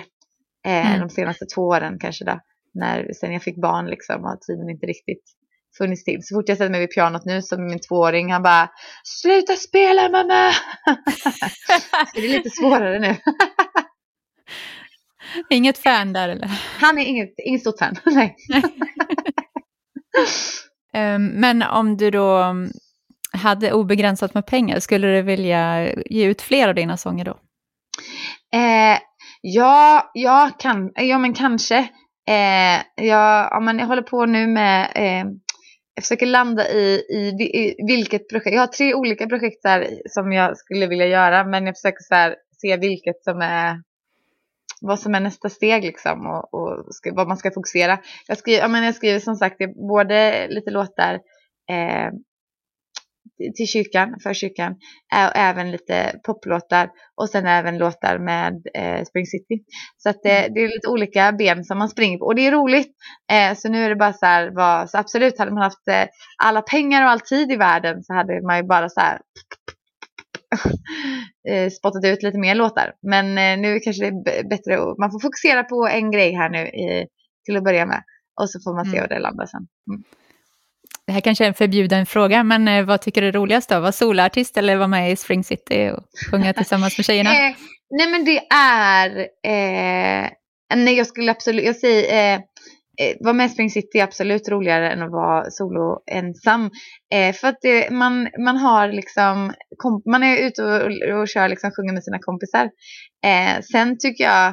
[0.66, 1.00] Eh, mm.
[1.00, 2.40] De senaste två åren kanske då.
[2.78, 5.24] När, sen jag fick barn liksom har tiden inte riktigt
[5.78, 6.20] funnits till.
[6.24, 8.70] Så fort jag sätter mig vid pianot nu som min tvååring han bara
[9.04, 10.52] Sluta spela mamma!
[12.14, 13.16] det är lite svårare nu.
[15.50, 16.62] Inget fan där eller?
[16.80, 18.36] Han är inget, inget stort fan, nej.
[21.16, 22.72] um, men om du då mm,
[23.32, 27.40] hade obegränsat med pengar, skulle du vilja ge ut fler av dina sånger då?
[28.54, 29.00] Eh,
[29.42, 31.90] ja, ja, kan, ja, men kanske.
[32.28, 35.32] Eh, jag, ja, men jag håller på nu med, eh,
[35.94, 38.56] jag försöker landa i, i, i, vilket projekt.
[38.56, 42.16] Jag har tre olika projekt där som jag skulle vilja göra, men jag försöker så
[42.16, 43.82] här, se vilket som är
[44.82, 48.00] vad som är nästa steg liksom och, och ska, vad man ska fokusera.
[48.28, 49.58] Jag skriver, ja, men jag skriver som sagt
[49.90, 51.14] både lite låtar
[51.70, 52.12] eh,
[53.56, 54.72] till kyrkan, för kyrkan,
[55.14, 59.64] och även lite poplåtar och sen även låtar med eh, Spring City.
[59.98, 60.54] Så att det, mm.
[60.54, 62.92] det, är lite olika ben som man springer på och det är roligt.
[63.32, 66.08] Eh, så nu är det bara så här, vad, så absolut hade man haft eh,
[66.44, 69.20] alla pengar och all tid i världen så hade man ju bara så här
[71.50, 72.94] eh, spottat ut lite mer låtar.
[73.02, 76.50] Men eh, nu kanske det är bättre att man får fokusera på en grej här
[76.50, 77.08] nu i,
[77.46, 78.04] till att börja med.
[78.42, 79.02] Och så får man se mm.
[79.02, 79.68] vad det landar sen.
[79.90, 80.04] Mm.
[81.08, 83.80] Det här kanske är en förbjuden fråga, men eh, vad tycker du är roligast då?
[83.80, 87.30] Vara solartist eller vara med i Spring City och sjunga tillsammans med tjejerna?
[87.48, 87.56] eh,
[87.90, 90.30] nej men det är, eh,
[90.76, 92.42] nej jag skulle absolut, jag säger, eh,
[93.02, 96.70] eh, vara med i Spring City är absolut roligare än att vara solo ensam.
[97.14, 101.50] Eh, för att det, man, man har liksom, kom, man är ute och, och kör
[101.50, 102.70] liksom, sjunger med sina kompisar.
[103.26, 104.48] Eh, sen tycker jag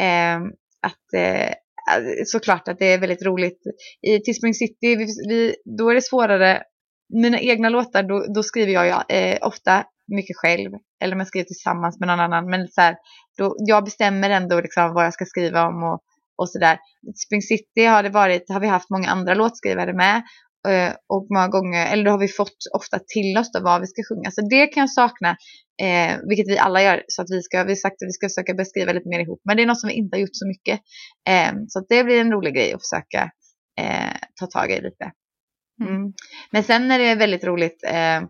[0.00, 0.36] eh,
[0.82, 1.54] att eh,
[1.90, 3.58] Eh, såklart att det är väldigt roligt.
[4.02, 6.62] I, till Spring City, vi, vi, då är det svårare.
[7.14, 10.70] Mina egna låtar, då, då skriver jag eh, ofta mycket själv.
[11.02, 12.50] Eller om jag skriver tillsammans med någon annan.
[12.50, 12.96] Men så här,
[13.38, 16.00] då, jag bestämmer ändå liksom vad jag ska skriva om och,
[16.36, 16.78] och sådär.
[17.26, 20.22] Spring City har, det varit, har vi haft många andra låtskrivare med.
[20.68, 23.86] Eh, och många gånger, eller då har vi fått ofta till oss då vad vi
[23.86, 24.30] ska sjunga.
[24.30, 25.36] Så det kan jag sakna,
[25.82, 27.04] eh, vilket vi alla gör.
[27.08, 29.40] Så att vi ska, vi sagt att vi ska försöka beskriva lite mer ihop.
[29.44, 30.80] Men det är något som vi inte har gjort så mycket.
[31.28, 33.30] Eh, så det blir en rolig grej att försöka
[33.80, 35.12] eh, ta tag i lite.
[35.80, 35.94] Mm.
[35.94, 36.12] mm.
[36.52, 38.20] Men sen är det väldigt roligt, eh,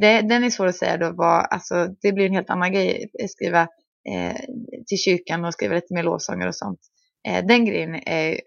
[0.00, 3.10] det, den är svår att säga då, vad, alltså, det blir en helt annan grej
[3.24, 3.62] att skriva
[4.08, 4.36] eh,
[4.86, 6.80] till kyrkan och skriva lite mer lovsånger och sånt.
[7.48, 8.40] den grejen är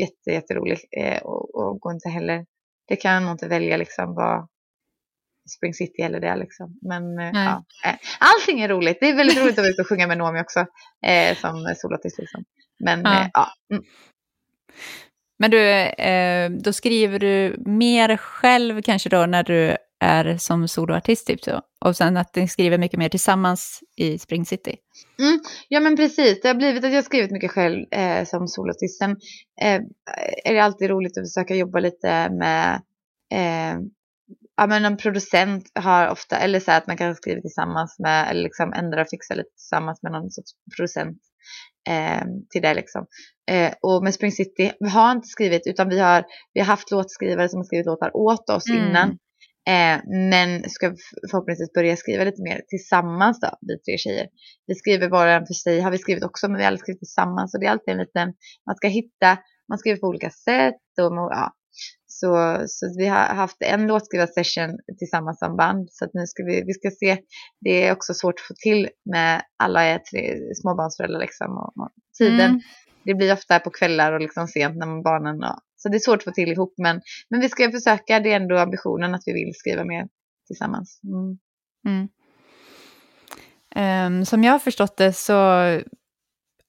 [0.00, 0.78] jätte, jätterolig
[1.22, 2.44] och, och går inte heller
[2.90, 4.48] det kan jag nog inte välja liksom vad
[5.50, 6.78] Spring City eller det liksom.
[6.82, 8.98] Men eh, ja, eh, allting är roligt.
[9.00, 10.60] Det är väldigt roligt att vara ute och sjunga med Noomi också
[11.06, 12.18] eh, som solartist.
[12.18, 12.44] Liksom.
[12.84, 13.20] Men ja.
[13.20, 13.48] Eh, ja.
[13.72, 13.84] Mm.
[15.38, 21.26] Men du, eh, då skriver du mer själv kanske då när du är som soloartist
[21.26, 21.60] typ så?
[21.84, 24.76] Och sen att ni skriver mycket mer tillsammans i Spring City?
[25.18, 28.48] Mm, ja men precis, det har blivit att jag har skrivit mycket själv eh, som
[28.48, 28.98] soloartist.
[28.98, 29.10] Sen
[29.60, 29.80] eh,
[30.44, 32.74] är det alltid roligt att försöka jobba lite med
[33.32, 33.80] eh,
[34.60, 38.42] ja, men en producent har ofta, eller så att man kan skriva tillsammans med, eller
[38.42, 41.18] liksom ändra och fixa lite tillsammans med någon sorts producent
[41.88, 43.06] eh, till det liksom.
[43.50, 46.90] Eh, och med Spring City, vi har inte skrivit utan vi har, vi har haft
[46.90, 48.88] låtskrivare som har skrivit låtar åt oss mm.
[48.88, 49.08] innan.
[49.68, 50.94] Eh, men ska
[51.30, 54.26] förhoppningsvis börja skriva lite mer tillsammans då, vi tre tjejer.
[54.66, 57.00] Vi skriver bara en för sig, har vi skrivit också, men vi har aldrig skrivit
[57.00, 57.54] tillsammans.
[57.54, 58.28] Och det är alltid en liten,
[58.66, 61.52] man ska hitta, man skriver på olika sätt och ja.
[62.20, 65.88] Så, så vi har haft en låtskrivarsession tillsammans som band.
[65.92, 67.18] Så nu ska vi, vi ska se,
[67.60, 71.50] det är också svårt att få till med alla är tre småbarnsföräldrar liksom.
[71.58, 72.60] Och, och tiden, mm.
[73.04, 76.16] det blir ofta på kvällar och liksom sent när barnen, ja, så det är svårt
[76.16, 78.20] att få till ihop, men, men vi ska försöka.
[78.20, 80.08] Det är ändå ambitionen att vi vill skriva mer
[80.46, 81.00] tillsammans.
[81.04, 81.38] Mm.
[81.86, 82.08] Mm.
[84.16, 85.34] Um, som jag har förstått det så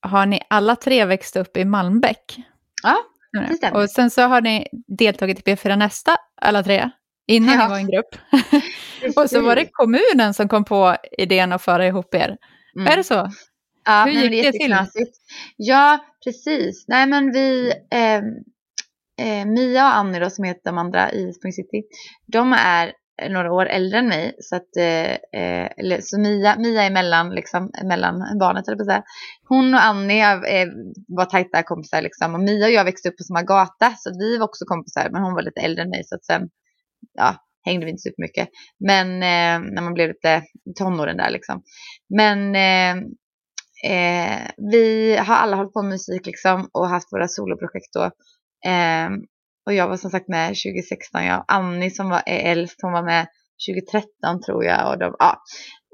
[0.02, 2.38] har ni alla tre växt upp i Malmbäck.
[2.84, 2.98] Ja,
[3.32, 3.84] det stämmer.
[3.84, 4.68] Och sen så har ni
[4.98, 6.90] deltagit i P4 Nästa, alla tre,
[7.28, 7.64] innan ja.
[7.64, 8.16] ni var en grupp.
[9.16, 12.38] och så var det kommunen som kom på idén att föra ihop er.
[12.76, 12.88] Mm.
[12.88, 13.30] Är det så?
[13.86, 14.76] Ja, Hur gick det, det till?
[15.58, 16.86] Ja, precis.
[16.88, 18.18] Nej, men vi, eh,
[19.28, 21.84] eh, Mia och Annie då, som heter de andra i Spring City,
[22.26, 22.94] de är
[23.30, 24.36] några år äldre än mig.
[24.40, 29.04] Så, att, eh, eh eller, så Mia, Mia är mellan, liksom, mellan barnet, eller på.
[29.48, 30.68] Hon och Annie eh,
[31.08, 32.02] var tajta kompisar.
[32.02, 32.34] Liksom.
[32.36, 35.10] Och Mia och jag växte upp på samma gata, så vi var också kompisar.
[35.12, 36.50] Men hon var lite äldre än mig, så att sen
[37.14, 38.50] ja, hängde vi inte supermycket.
[38.80, 40.44] Men eh, när man blev lite
[40.80, 41.64] tonåren där liksom.
[42.10, 43.04] Men eh,
[43.92, 48.04] eh, vi har alla hållit på med musik liksom och haft våra soloprojekt då.
[48.70, 49.10] Eh,
[49.66, 51.26] och jag var som sagt med 2016.
[51.26, 53.28] Jag Annie som var äldst, hon var med
[53.68, 54.90] 2013 tror jag.
[54.90, 55.42] Och, de, ja.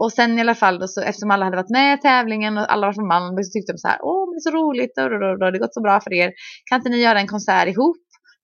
[0.01, 2.71] och sen i alla fall då, så, eftersom alla hade varit med i tävlingen och
[2.73, 4.97] alla var från Malmö så tyckte de så här, åh men det är så roligt
[4.97, 6.31] och, och, och, det har gått så bra för er.
[6.69, 7.97] Kan inte ni göra en konsert ihop?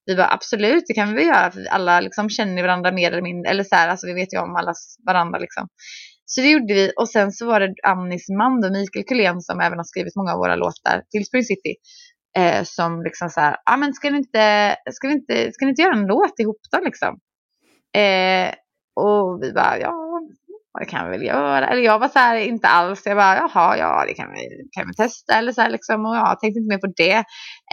[0.06, 3.50] Vi var absolut, det kan vi göra för alla liksom känner varandra mer eller mindre.
[3.50, 5.68] Eller så här, alltså vi vet ju om allas varandra liksom.
[6.26, 9.60] Så det gjorde vi och sen så var det Annis man då, Mikael Kulén som
[9.60, 11.74] även har skrivit många av våra låtar till Spring City
[12.38, 15.70] eh, som liksom så här, ah, men ska ni inte, ska vi inte, ska ni
[15.70, 17.18] inte göra en låt ihop då liksom?
[17.96, 18.54] Eh,
[18.96, 20.04] och vi bara, ja,
[20.80, 21.68] det kan vi väl göra.
[21.68, 23.02] Eller jag var så här, inte alls.
[23.06, 25.34] Jag bara, jaha, ja, det kan vi, kan vi testa.
[25.34, 26.06] Eller så här, liksom.
[26.06, 27.16] Och jag tänkte inte mer på det.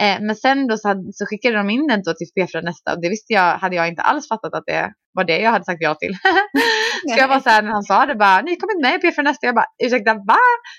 [0.02, 2.94] Eh, men sen då så, hade, så skickade de in den då till P4 Nästa.
[2.94, 5.64] Och det visste jag, hade jag inte alls fattat att det var det jag hade
[5.64, 6.14] sagt ja till.
[7.08, 9.22] så jag var så här, när han sa det bara, ni kommer med i P4
[9.22, 9.46] Nästa.
[9.46, 10.38] Jag bara, ursäkta, va?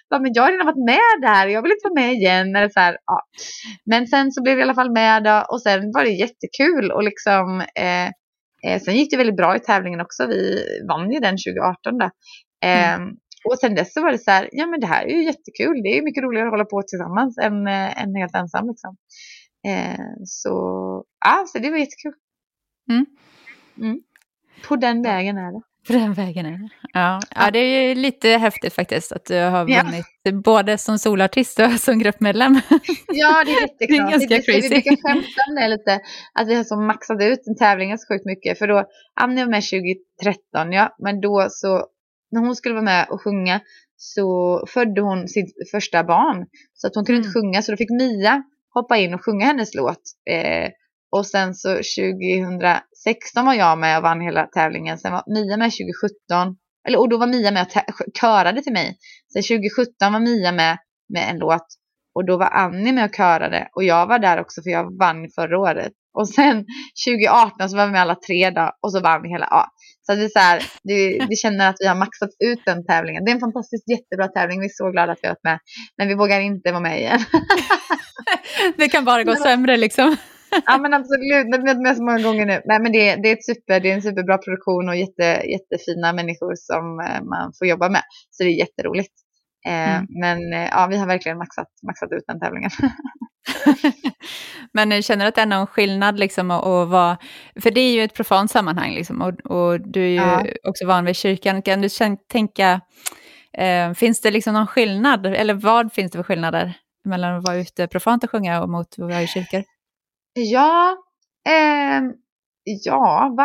[0.09, 1.47] Bara, men jag har redan varit med där.
[1.47, 2.55] Jag vill inte vara med igen.
[2.55, 3.21] Eller så här, ja.
[3.85, 7.03] Men sen så blev jag i alla fall med och sen var det jättekul och
[7.03, 8.09] liksom eh,
[8.65, 10.27] Eh, sen gick det väldigt bra i tävlingen också.
[10.27, 12.05] Vi vann ju den 2018 då.
[12.65, 13.09] Eh, mm.
[13.45, 15.81] Och sen dess så var det så här, ja men det här är ju jättekul.
[15.83, 18.97] Det är mycket roligare att hålla på tillsammans än, äh, än helt ensam liksom.
[19.67, 20.49] Eh, så,
[21.25, 22.13] ja, så det var jättekul.
[22.91, 23.05] Mm.
[23.77, 24.01] Mm.
[24.67, 25.61] På den vägen är det.
[25.87, 26.69] På den vägen är det.
[26.93, 27.19] Ja.
[27.35, 30.31] ja, det är lite häftigt faktiskt att du har vunnit ja.
[30.31, 32.53] både som solartist och som gruppmedlem.
[33.07, 34.09] Ja, det är jätteklart.
[34.09, 34.61] Det är ganska crazy.
[34.61, 35.99] Vi brukar skämta om det lite,
[36.33, 38.59] att vi har så maxat ut den tävlingen så sjukt mycket.
[38.59, 38.85] För då,
[39.21, 41.85] Annie var med 2013, ja, men då så,
[42.31, 43.61] när hon skulle vara med och sjunga
[43.95, 46.45] så födde hon sitt första barn.
[46.73, 47.27] Så att hon kunde mm.
[47.27, 50.01] inte sjunga, så då fick Mia hoppa in och sjunga hennes låt.
[50.29, 50.69] Eh,
[51.15, 54.97] och sen så 2016 var jag med och vann hela tävlingen.
[54.97, 56.55] Sen var Mia med 2017.
[56.87, 58.97] Eller, och då var Mia med och körade till mig.
[59.33, 60.77] Sen 2017 var Mia med
[61.13, 61.67] med en låt.
[62.15, 63.67] Och då var Annie med och körade.
[63.75, 65.91] Och jag var där också för jag vann förra året.
[66.13, 66.65] Och sen
[67.07, 69.47] 2018 så var vi med alla tre då, och så vann vi hela.
[69.49, 69.67] Ja.
[70.05, 73.25] Så det är så här, vi, vi känner att vi har maxat ut den tävlingen.
[73.25, 74.59] Det är en fantastiskt jättebra tävling.
[74.59, 75.59] Vi är så glada att vi har varit med.
[75.97, 77.19] Men vi vågar inte vara med igen.
[78.77, 80.17] det kan bara gå sämre liksom.
[80.65, 82.61] ja men absolut, det har varit med så många gånger nu.
[82.65, 85.23] Nej men det, det, är ett super, det är en superbra produktion och jätte,
[85.55, 88.03] jättefina människor som eh, man får jobba med.
[88.31, 89.13] Så det är jätteroligt.
[89.65, 90.07] Eh, mm.
[90.09, 92.71] Men eh, ja, vi har verkligen maxat, maxat ut den tävlingen.
[94.73, 97.17] men känner du att det är någon skillnad liksom att, att vara,
[97.61, 100.45] för det är ju ett profant sammanhang liksom, och, och du är ju ja.
[100.63, 101.61] också van vid kyrkan.
[101.61, 101.89] Kan du
[102.31, 102.81] tänka,
[103.57, 106.73] eh, finns det liksom någon skillnad, eller vad finns det för skillnader
[107.05, 109.63] mellan att vara ute profant och sjunga och mot att vara i kyrkor?
[110.33, 110.97] Ja,
[111.49, 112.01] eh,
[112.63, 113.35] ja,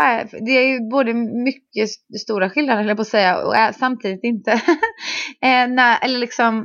[0.47, 1.89] det är ju både mycket
[2.21, 4.53] stora skillnader, eller på att säga, och samtidigt inte.
[5.43, 6.59] eh, när, eller liksom,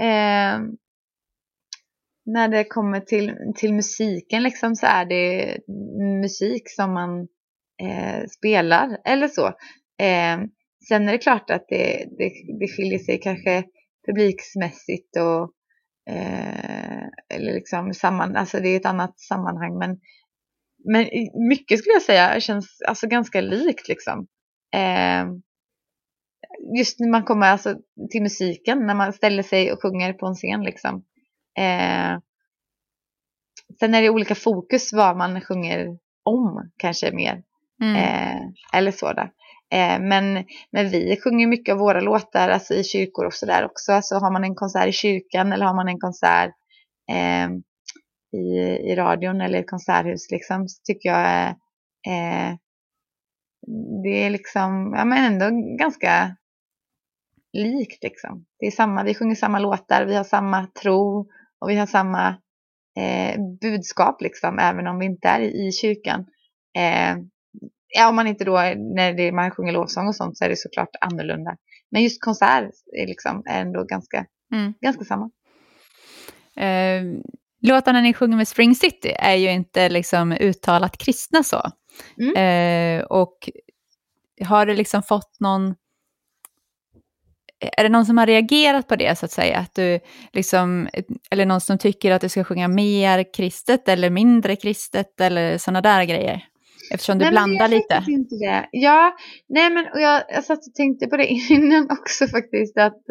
[0.00, 0.60] eh,
[2.26, 5.58] när det kommer till, till musiken liksom, så är det
[6.22, 7.20] musik som man
[7.82, 9.46] eh, spelar eller så.
[10.02, 10.38] Eh,
[10.88, 13.64] sen är det klart att det, det, det skiljer sig kanske
[14.06, 15.50] publiksmässigt och
[16.10, 20.00] eh, eller liksom samman, alltså det är ett annat sammanhang men,
[20.84, 21.08] men
[21.48, 24.26] mycket skulle jag säga känns alltså ganska likt liksom.
[24.74, 25.26] Eh,
[26.78, 27.76] just när man kommer alltså
[28.10, 31.04] till musiken, när man ställer sig och sjunger på en scen liksom.
[31.58, 32.18] Eh,
[33.80, 37.42] sen är det olika fokus vad man sjunger om kanske mer.
[37.82, 37.96] Mm.
[37.96, 38.40] Eh,
[38.72, 39.30] eller så där.
[39.72, 43.92] Eh, men, men vi sjunger mycket av våra låtar alltså i kyrkor och sådär också.
[43.92, 46.54] Alltså har man en konsert i kyrkan eller har man en konsert
[47.10, 47.48] eh,
[48.40, 48.58] i,
[48.90, 51.48] i radion eller ett konserthus liksom, så tycker jag
[52.06, 52.56] eh,
[54.02, 56.36] det är liksom, ja men ändå ganska
[57.52, 58.46] likt liksom.
[58.58, 62.28] Det är samma, vi sjunger samma låtar, vi har samma tro och vi har samma
[62.98, 66.26] eh, budskap liksom, även om vi inte är i, i kyrkan.
[66.76, 67.16] Eh,
[67.94, 68.52] ja, om man inte då,
[68.96, 71.56] när det, man sjunger lovsång och sånt så är det såklart annorlunda.
[71.90, 72.70] Men just konsert
[73.02, 74.74] är, liksom, är ändå ganska, mm.
[74.80, 75.30] ganska samma.
[76.56, 77.02] Eh,
[77.62, 81.62] låtarna ni sjunger med Spring City är ju inte liksom uttalat kristna så.
[82.20, 82.36] Mm.
[82.36, 83.50] Eh, och
[84.44, 85.74] har det liksom fått någon
[87.76, 89.58] är det någon som har reagerat på det så att säga?
[89.58, 90.00] Att du
[90.32, 90.88] liksom,
[91.30, 95.80] eller någon som tycker att du ska sjunga mer kristet eller mindre kristet eller sådana
[95.80, 96.44] där grejer?
[96.92, 98.04] Eftersom du nej, blandar lite.
[98.08, 98.68] Inte det.
[98.72, 99.16] Ja,
[99.48, 102.78] nej men och jag, jag satt och tänkte på det innan också faktiskt.
[102.78, 103.08] Att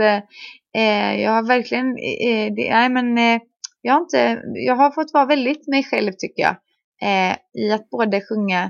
[0.77, 3.41] eh, jag har verkligen, eh, det, nej men eh,
[3.81, 6.55] jag har inte, jag har fått vara väldigt mig själv tycker jag.
[7.01, 8.63] Eh, I att både sjunga,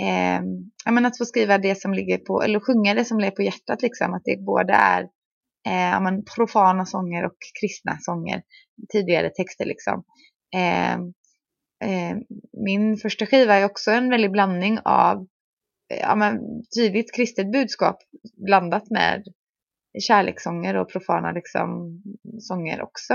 [0.00, 0.40] eh,
[0.84, 3.42] jag menar att få skriva det som ligger på, eller sjunga det som ligger på
[3.42, 4.14] hjärtat liksom.
[4.14, 5.02] Att det både är
[5.66, 8.42] eh, men, profana sånger och kristna sånger.
[8.92, 10.04] Tidigare texter liksom.
[11.84, 12.16] Eh,
[12.64, 15.16] min första skiva är också en väldig blandning av
[15.92, 16.38] eh, ja, men,
[16.76, 17.96] tydligt kristet budskap
[18.46, 19.24] blandat med
[20.00, 22.00] kärlekssånger och profana liksom,
[22.40, 23.12] sånger också.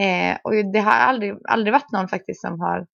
[0.00, 2.86] Eh, och det har aldrig, aldrig varit någon faktiskt som har,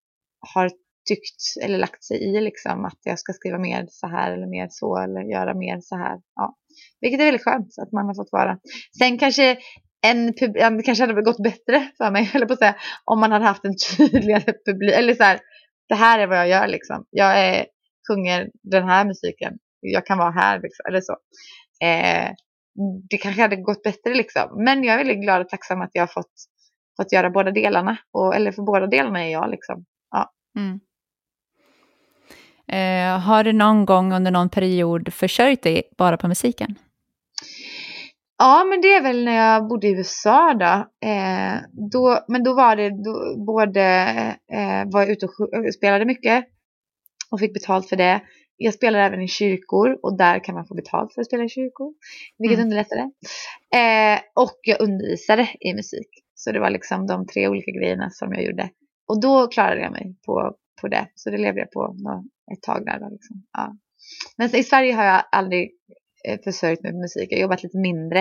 [0.54, 0.70] har
[1.08, 4.67] tyckt eller lagt sig i liksom att jag ska skriva mer så här eller mer
[4.70, 6.17] så eller göra mer så här.
[6.36, 6.56] Ja.
[7.02, 8.60] Vilket är väldigt skönt att man har fått vara.
[8.98, 9.58] Sen kanske
[10.01, 10.33] en
[10.77, 13.65] det kanske hade gått bättre för mig, eller på att säga, om man hade haft
[13.65, 14.95] en tydligare publik.
[14.95, 15.39] Eller så här,
[15.89, 17.05] det här är vad jag gör liksom.
[17.10, 17.65] Jag är,
[18.07, 19.53] sjunger den här musiken.
[19.79, 21.17] Jag kan vara här liksom, eller så.
[21.86, 22.31] Eh,
[23.10, 24.63] det kanske hade gått bättre liksom.
[24.63, 26.33] Men jag är väldigt glad och tacksam att jag har fått,
[27.01, 27.97] fått göra båda delarna.
[28.13, 29.86] Och, eller för båda delarna är jag liksom.
[30.12, 30.31] Ja.
[30.57, 30.79] Mm.
[32.67, 36.75] Eh, har du någon gång under någon period försörjt dig bara på musiken?
[38.38, 41.08] Ja, men det är väl när jag bodde i USA då.
[41.08, 41.56] Eh,
[41.91, 43.82] då men då var det då, både,
[44.54, 46.45] eh, var jag ute och spelade mycket
[47.32, 48.22] och fick betalt för det.
[48.57, 51.49] Jag spelade även i kyrkor och där kan man få betalt för att spela i
[51.49, 51.93] kyrkor,
[52.38, 52.66] vilket mm.
[52.66, 53.01] underlättade.
[53.76, 56.09] Eh, och jag undervisade i musik.
[56.36, 58.70] Så det var liksom de tre olika grejerna som jag gjorde.
[59.07, 61.07] Och då klarade jag mig på, på det.
[61.16, 61.95] Så det levde jag på
[62.53, 62.99] ett tag där.
[62.99, 63.43] Då liksom.
[63.53, 63.78] ja.
[64.38, 65.72] Men i Sverige har jag aldrig
[66.43, 67.28] försörjt mig med musik.
[67.32, 68.19] Jag har jobbat lite mindre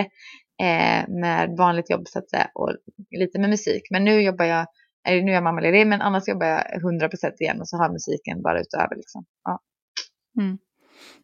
[0.61, 2.75] eh, med vanligt jobb så att säga och
[3.11, 3.81] lite med musik.
[3.91, 4.65] Men nu jobbar jag,
[5.07, 6.63] eller nu är jag mammaledig men annars jobbar jag
[7.11, 8.95] 100% igen och så har musiken bara utöver.
[8.95, 9.25] Liksom.
[9.43, 9.59] Ja.
[10.39, 10.57] Mm.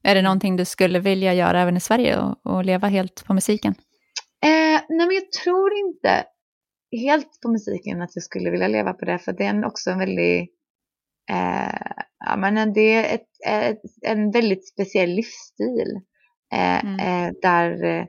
[0.04, 3.34] Är det någonting du skulle vilja göra även i Sverige och, och leva helt på
[3.34, 3.76] musiken?
[4.46, 6.26] Eh, nej men jag tror inte
[6.92, 10.00] helt på musiken att jag skulle vilja leva på det för det är också en
[10.00, 10.50] väldigt
[11.30, 11.94] eh,
[12.26, 16.02] ja, men det är ett, ett, en väldigt speciell livsstil eh,
[16.56, 17.00] mm.
[17.00, 18.06] eh, där eh,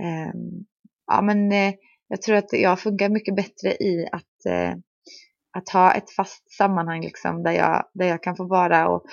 [0.00, 0.64] ehm,
[1.06, 1.74] ja, men, eh,
[2.08, 4.74] jag tror att jag funkar mycket bättre i att eh,
[5.52, 9.04] att ha ett fast sammanhang liksom, där, jag, där jag kan få vara och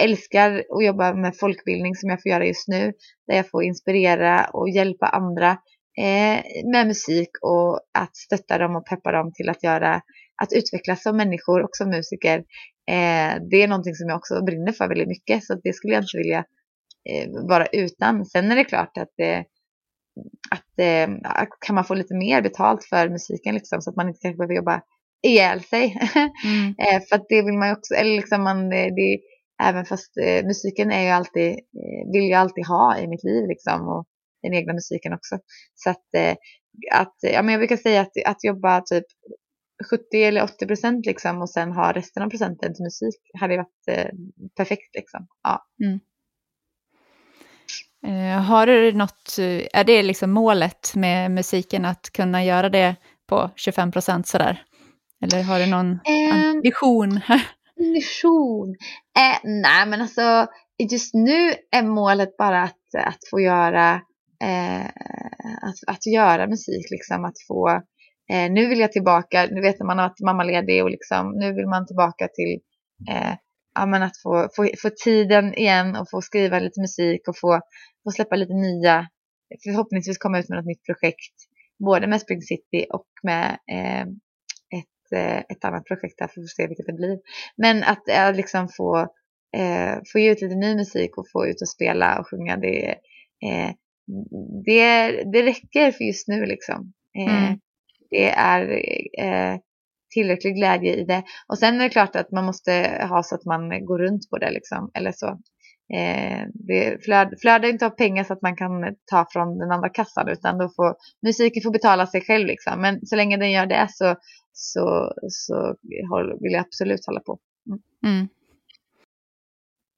[0.00, 2.92] älskar att jobba med folkbildning som jag får göra just nu.
[3.26, 5.50] Där jag får inspirera och hjälpa andra
[5.98, 6.42] eh,
[6.72, 9.94] med musik och att stötta dem och peppa dem till att göra
[10.42, 12.38] att utvecklas som människor och som musiker.
[12.90, 16.02] Eh, det är någonting som jag också brinner för väldigt mycket så det skulle jag
[16.02, 16.44] inte vilja eh,
[17.48, 18.26] vara utan.
[18.26, 19.44] Sen är det klart att det
[20.50, 24.18] att eh, kan man få lite mer betalt för musiken liksom, så att man inte
[24.22, 24.82] kanske behöver jobba
[25.22, 25.96] ihjäl sig.
[26.44, 26.74] Mm.
[26.78, 29.18] eh, för att det vill man ju också, eller liksom man, det,
[29.62, 33.48] även fast eh, musiken är ju alltid, eh, vill jag alltid ha i mitt liv
[33.48, 34.04] liksom och
[34.42, 35.38] den egna musiken också.
[35.74, 36.36] Så att, eh,
[36.92, 39.04] att ja men jag brukar säga att, att jobba typ
[39.90, 43.88] 70 eller 80 procent liksom och sen ha resten av procenten till musik hade varit
[43.88, 44.10] eh,
[44.56, 45.26] perfekt liksom.
[45.42, 45.64] Ja.
[45.84, 46.00] Mm.
[48.06, 49.38] Uh, har du något,
[49.72, 52.96] är det liksom målet med musiken att kunna göra det
[53.28, 54.62] på 25 procent sådär?
[55.24, 57.20] Eller har du någon um, vision?
[57.76, 58.76] vision?
[59.18, 60.46] Eh, nej men alltså
[60.92, 63.94] just nu är målet bara att, att få göra
[64.44, 64.86] eh,
[65.62, 67.68] att, att göra musik liksom att få
[68.32, 71.86] eh, nu vill jag tillbaka, nu vet man att mammaledig och liksom nu vill man
[71.86, 72.60] tillbaka till
[73.14, 73.34] eh,
[73.74, 77.60] ja, men att få, få, få tiden igen och få skriva lite musik och få,
[78.04, 79.08] få släppa lite nya,
[79.64, 81.34] förhoppningsvis komma ut med något nytt projekt,
[81.78, 84.06] både med Spring City och med eh,
[85.12, 87.18] Eh, ett annat projekt där för att se vilket det blir.
[87.56, 89.00] Men att äh, liksom få,
[89.56, 92.88] eh, få ge ut lite ny musik och få ut och spela och sjunga, det,
[93.42, 93.70] eh,
[94.64, 96.92] det, det räcker för just nu liksom.
[97.18, 97.60] Eh, mm.
[98.10, 98.70] Det är
[99.18, 99.58] eh,
[100.14, 101.22] tillräcklig glädje i det.
[101.48, 102.72] Och sen är det klart att man måste
[103.10, 105.26] ha så att man går runt på det liksom, eller så.
[105.94, 108.70] Eh, det flöd, flödar inte av pengar så att man kan
[109.10, 112.80] ta från den andra kassan utan då får musiken får betala sig själv liksom.
[112.80, 114.16] Men så länge den gör det så,
[114.52, 115.76] så, så
[116.40, 117.38] vill jag absolut hålla på.
[117.66, 117.80] Mm.
[118.06, 118.28] Mm.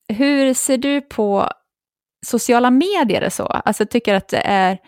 [0.08, 1.48] Hur ser du på
[2.26, 3.46] sociala medier och så?
[3.46, 4.78] Alltså tycker att det är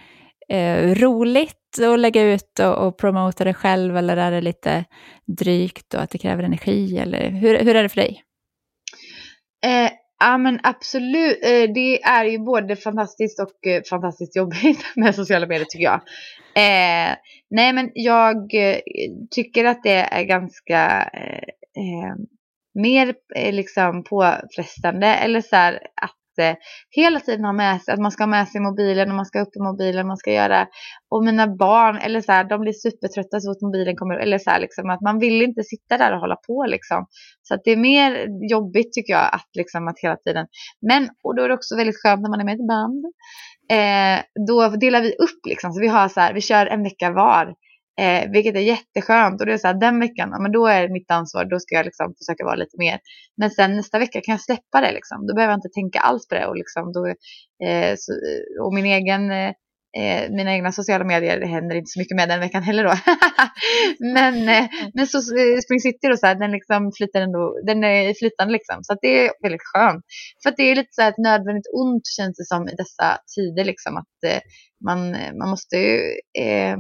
[0.49, 1.55] eh, roligt
[1.93, 4.85] att lägga ut och, och promota det själv eller är det lite
[5.27, 6.99] drygt och att det kräver energi?
[6.99, 8.23] Eller hur, hur är det för dig?
[9.67, 9.91] Eh,
[10.21, 15.47] Ja men absolut, eh, det är ju både fantastiskt och eh, fantastiskt jobbigt med sociala
[15.47, 16.01] medier tycker jag.
[16.55, 17.17] Eh,
[17.51, 18.79] nej men jag eh,
[19.31, 21.49] tycker att det är ganska eh,
[21.83, 22.15] eh
[22.75, 26.55] mer eh, liksom påfrestande eller så här att eh,
[26.91, 29.41] hela tiden ha med sig, att man ska ha med sig mobilen och man ska
[29.41, 30.67] upp i mobilen, man ska göra,
[31.11, 34.51] och mina barn, eller så här, de blir supertrötta så fort mobilen kommer, eller så
[34.51, 37.07] här, liksom, att man vill inte sitta där och hålla på liksom.
[37.43, 40.47] Så att det är mer jobbigt tycker jag att liksom att hela tiden,
[40.89, 43.05] men och då är det också väldigt skönt när man är med i ett band.
[43.71, 47.11] Eh, då delar vi upp liksom, så vi har så här, vi kör en vecka
[47.11, 47.55] var.
[47.99, 50.83] Eh, vilket är jätteskönt och det är så här, den veckan, ja, men då är
[50.83, 52.99] det mitt ansvar, då ska jag liksom försöka vara lite mer.
[53.37, 56.29] Men sen nästa vecka kan jag släppa det liksom, då behöver jag inte tänka alls
[56.29, 57.07] på det och liksom då,
[57.67, 58.13] eh, så,
[58.65, 59.55] och min egen
[59.97, 62.95] eh, mina egna sociala medier, det händer inte så mycket med den veckan heller då.
[64.15, 64.91] men, eh, mm.
[64.95, 68.53] men så eh, Spring City då så här, den liksom flyter ändå, den är flytande
[68.53, 68.79] liksom.
[68.83, 70.05] Så det är väldigt skönt.
[70.43, 73.65] För det är lite så här ett nödvändigt ont känns det som i dessa tider
[73.65, 73.97] liksom.
[73.97, 74.41] Att eh,
[74.85, 75.99] man, man måste ju
[76.39, 76.77] eh,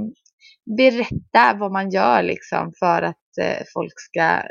[0.77, 4.43] berätta vad man gör liksom för att eh, folk ska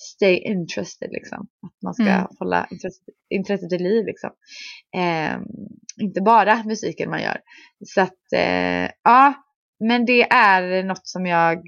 [0.00, 1.48] stay interested liksom.
[1.66, 2.26] Att man ska mm.
[2.38, 4.30] hålla intresset, intresset i liv liksom.
[4.96, 5.38] Eh,
[6.02, 7.40] inte bara musiken man gör.
[7.84, 9.34] Så att eh, ja,
[9.80, 11.58] men det är något som jag,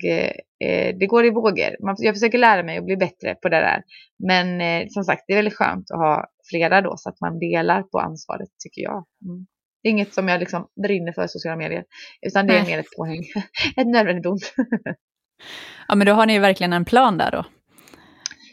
[0.65, 1.77] eh, det går i vågor.
[1.99, 3.83] jag försöker lära mig att bli bättre på det där.
[4.29, 7.39] Men eh, som sagt, det är väldigt skönt att ha flera då så att man
[7.39, 9.05] delar på ansvaret tycker jag.
[9.25, 9.47] Mm.
[9.83, 11.85] Det är inget som jag liksom brinner för i sociala medier.
[12.27, 13.21] Utan det är mer ett påhäng.
[13.77, 14.55] ett nödvändigt ont.
[15.89, 17.45] ja, men då har ni ju verkligen en plan där då.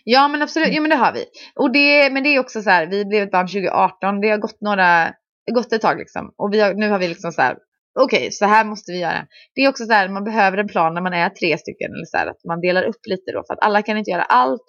[0.04, 0.68] Ja, men absolut.
[0.68, 0.76] Mm.
[0.76, 1.26] Ja, men det har vi.
[1.56, 4.22] Och det, men det är också så här, vi blev ett barn 2018.
[4.22, 5.14] Det har gått några,
[5.52, 6.34] gått ett tag liksom.
[6.38, 7.58] Och vi har, nu har vi liksom så här,
[8.00, 9.26] okej, okay, så här måste vi göra.
[9.56, 11.92] Det är också så här, man behöver en plan när man är tre stycken.
[11.92, 14.24] Eller så här, att man delar upp lite då, för att alla kan inte göra
[14.24, 14.66] allt.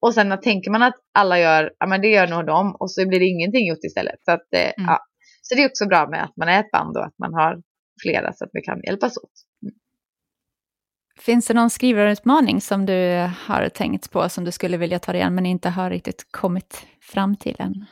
[0.00, 2.76] Och sen tänker man att alla gör, ja men det gör nog de.
[2.80, 4.24] Och så blir det ingenting gjort istället.
[4.24, 4.86] Så att, eh, mm.
[4.86, 4.98] ja,
[5.48, 7.62] så det är också bra med att man är ett band och att man har
[8.02, 9.32] flera så att vi kan hjälpas åt.
[9.62, 9.74] Mm.
[11.18, 15.22] Finns det någon skrivarutmaning som du har tänkt på som du skulle vilja ta dig
[15.22, 17.86] an men inte har riktigt kommit fram till än?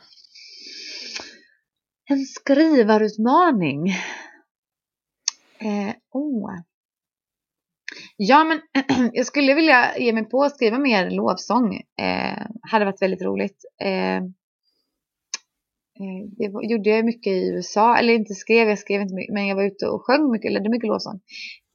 [2.09, 3.89] En skrivarutmaning?
[5.59, 6.51] Eh, oh.
[8.17, 8.61] Ja, men
[9.13, 11.75] jag skulle vilja ge mig på att skriva mer lovsång.
[11.75, 13.65] Eh, hade varit väldigt roligt.
[13.81, 14.21] Eh,
[15.99, 19.47] Eh, det gjorde jag mycket i USA, eller inte skrev, jag skrev inte mycket, men
[19.47, 21.19] jag var ute och sjöng mycket, ledde mycket lovsång.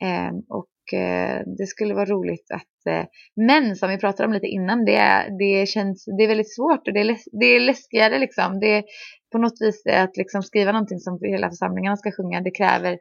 [0.03, 3.05] Eh, och eh, det skulle vara roligt att, eh,
[3.37, 6.95] men som vi pratade om lite innan, det, det känns, det är väldigt svårt och
[6.95, 8.61] det är, läs, det är läskigare liksom.
[8.61, 8.85] Det,
[9.33, 12.93] på något vis att liksom skriva någonting som hela församlingarna ska sjunga, det kräver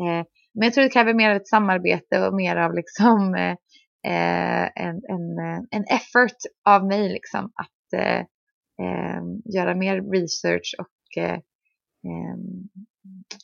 [0.00, 4.66] eh, men jag tror det kräver mer av ett samarbete och mer av liksom eh,
[4.84, 5.38] en, en,
[5.70, 8.00] en effort av mig liksom att
[9.44, 11.38] göra mer research och eh,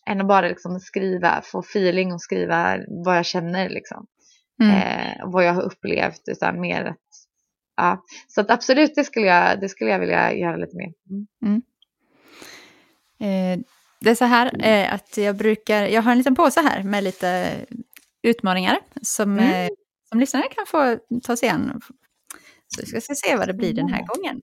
[0.07, 4.07] än att bara liksom skriva, få feeling och skriva vad jag känner liksom.
[4.63, 5.31] Mm.
[5.33, 6.97] vad jag har upplevt utan mer att
[7.77, 8.05] ja.
[8.29, 10.93] Så att absolut det skulle jag, det skulle jag vilja göra lite mer.
[11.11, 11.27] Mm.
[11.43, 11.63] Mm.
[13.21, 13.65] Eh,
[14.01, 17.05] det är så här eh, att jag brukar, jag har en liten påse här med
[17.05, 17.57] lite
[18.23, 19.67] utmaningar som, mm.
[19.67, 19.69] eh,
[20.09, 21.81] som lyssnare kan få ta sig an.
[22.69, 24.41] Så vi ska se vad det blir den här gången.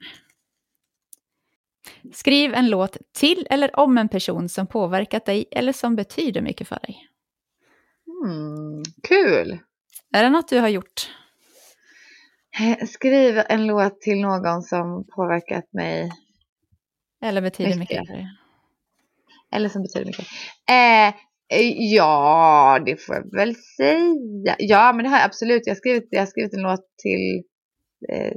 [2.13, 6.67] Skriv en låt till eller om en person som påverkat dig eller som betyder mycket
[6.67, 7.07] för dig.
[8.25, 9.59] Mm, kul!
[10.13, 11.09] Är det något du har gjort?
[12.59, 16.11] Eh, skriv en låt till någon som påverkat mig.
[17.21, 18.27] Eller betyder mycket, mycket för dig.
[19.55, 20.25] Eller som betyder mycket.
[20.69, 21.07] Eh,
[21.59, 24.55] eh, ja, det får jag väl säga.
[24.59, 25.61] Ja, men det har jag absolut.
[25.65, 27.43] Jag har skrivit, jag har skrivit en låt till
[28.09, 28.33] eh,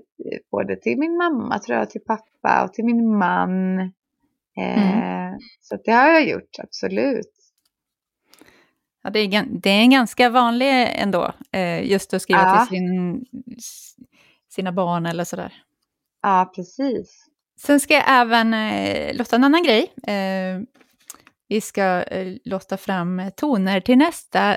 [0.50, 3.80] både till min mamma, tror jag, till pappa och till min man.
[4.58, 5.38] Eh, mm.
[5.60, 7.32] Så det har jag gjort, absolut.
[9.02, 12.66] Ja, det, är, det är en ganska vanlig ändå, eh, just att skriva ja.
[12.66, 13.24] till sin,
[14.48, 15.62] sina barn eller sådär.
[16.22, 17.26] Ja, precis.
[17.58, 19.92] Sen ska jag även eh, låta en annan grej.
[20.02, 20.60] Eh,
[21.48, 24.56] vi ska eh, låta fram toner till nästa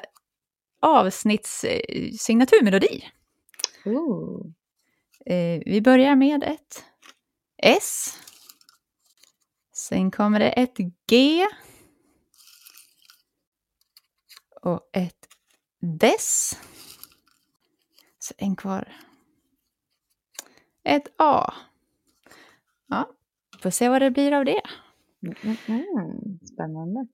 [0.82, 3.04] avsnitts eh, signaturmelodi.
[3.86, 4.46] Ooh.
[5.26, 6.84] Eh, vi börjar med ett
[7.58, 8.18] S.
[9.74, 10.78] Sen kommer det ett
[11.10, 11.46] G.
[14.62, 15.28] Och ett
[15.82, 16.58] Des.
[18.20, 18.94] Så en kvar.
[20.84, 21.54] Ett A.
[22.88, 23.10] Ja,
[23.62, 24.62] får se vad det blir av det.
[25.68, 27.08] Mm, spännande.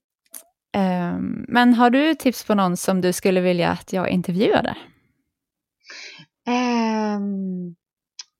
[0.77, 4.77] Um, men har du tips på någon som du skulle vilja att jag intervjuade?
[6.47, 7.75] Um,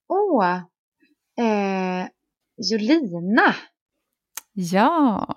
[0.07, 0.59] åh,
[1.41, 2.07] uh,
[2.57, 3.55] Jolina.
[4.53, 5.27] Ja.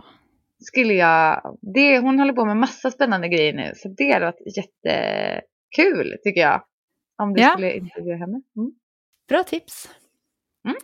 [0.60, 4.56] Skulle jag, det, hon håller på med massa spännande grejer nu så det hade varit
[4.56, 6.62] jättekul tycker jag.
[7.16, 7.50] Om du ja.
[7.50, 8.42] skulle intervjua henne.
[8.56, 8.72] Mm.
[9.28, 9.88] Bra tips.
[10.64, 10.76] Mm.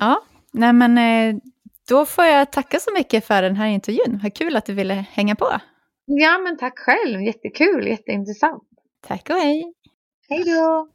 [0.00, 0.22] Ja,
[0.52, 1.40] nej men eh,
[1.88, 4.20] då får jag tacka så mycket för den här intervjun.
[4.22, 5.52] Vad kul att du ville hänga på.
[6.04, 7.22] Ja, men tack själv.
[7.22, 8.68] Jättekul, jätteintressant.
[9.00, 9.74] Tack och hej.
[10.28, 10.88] Hej då.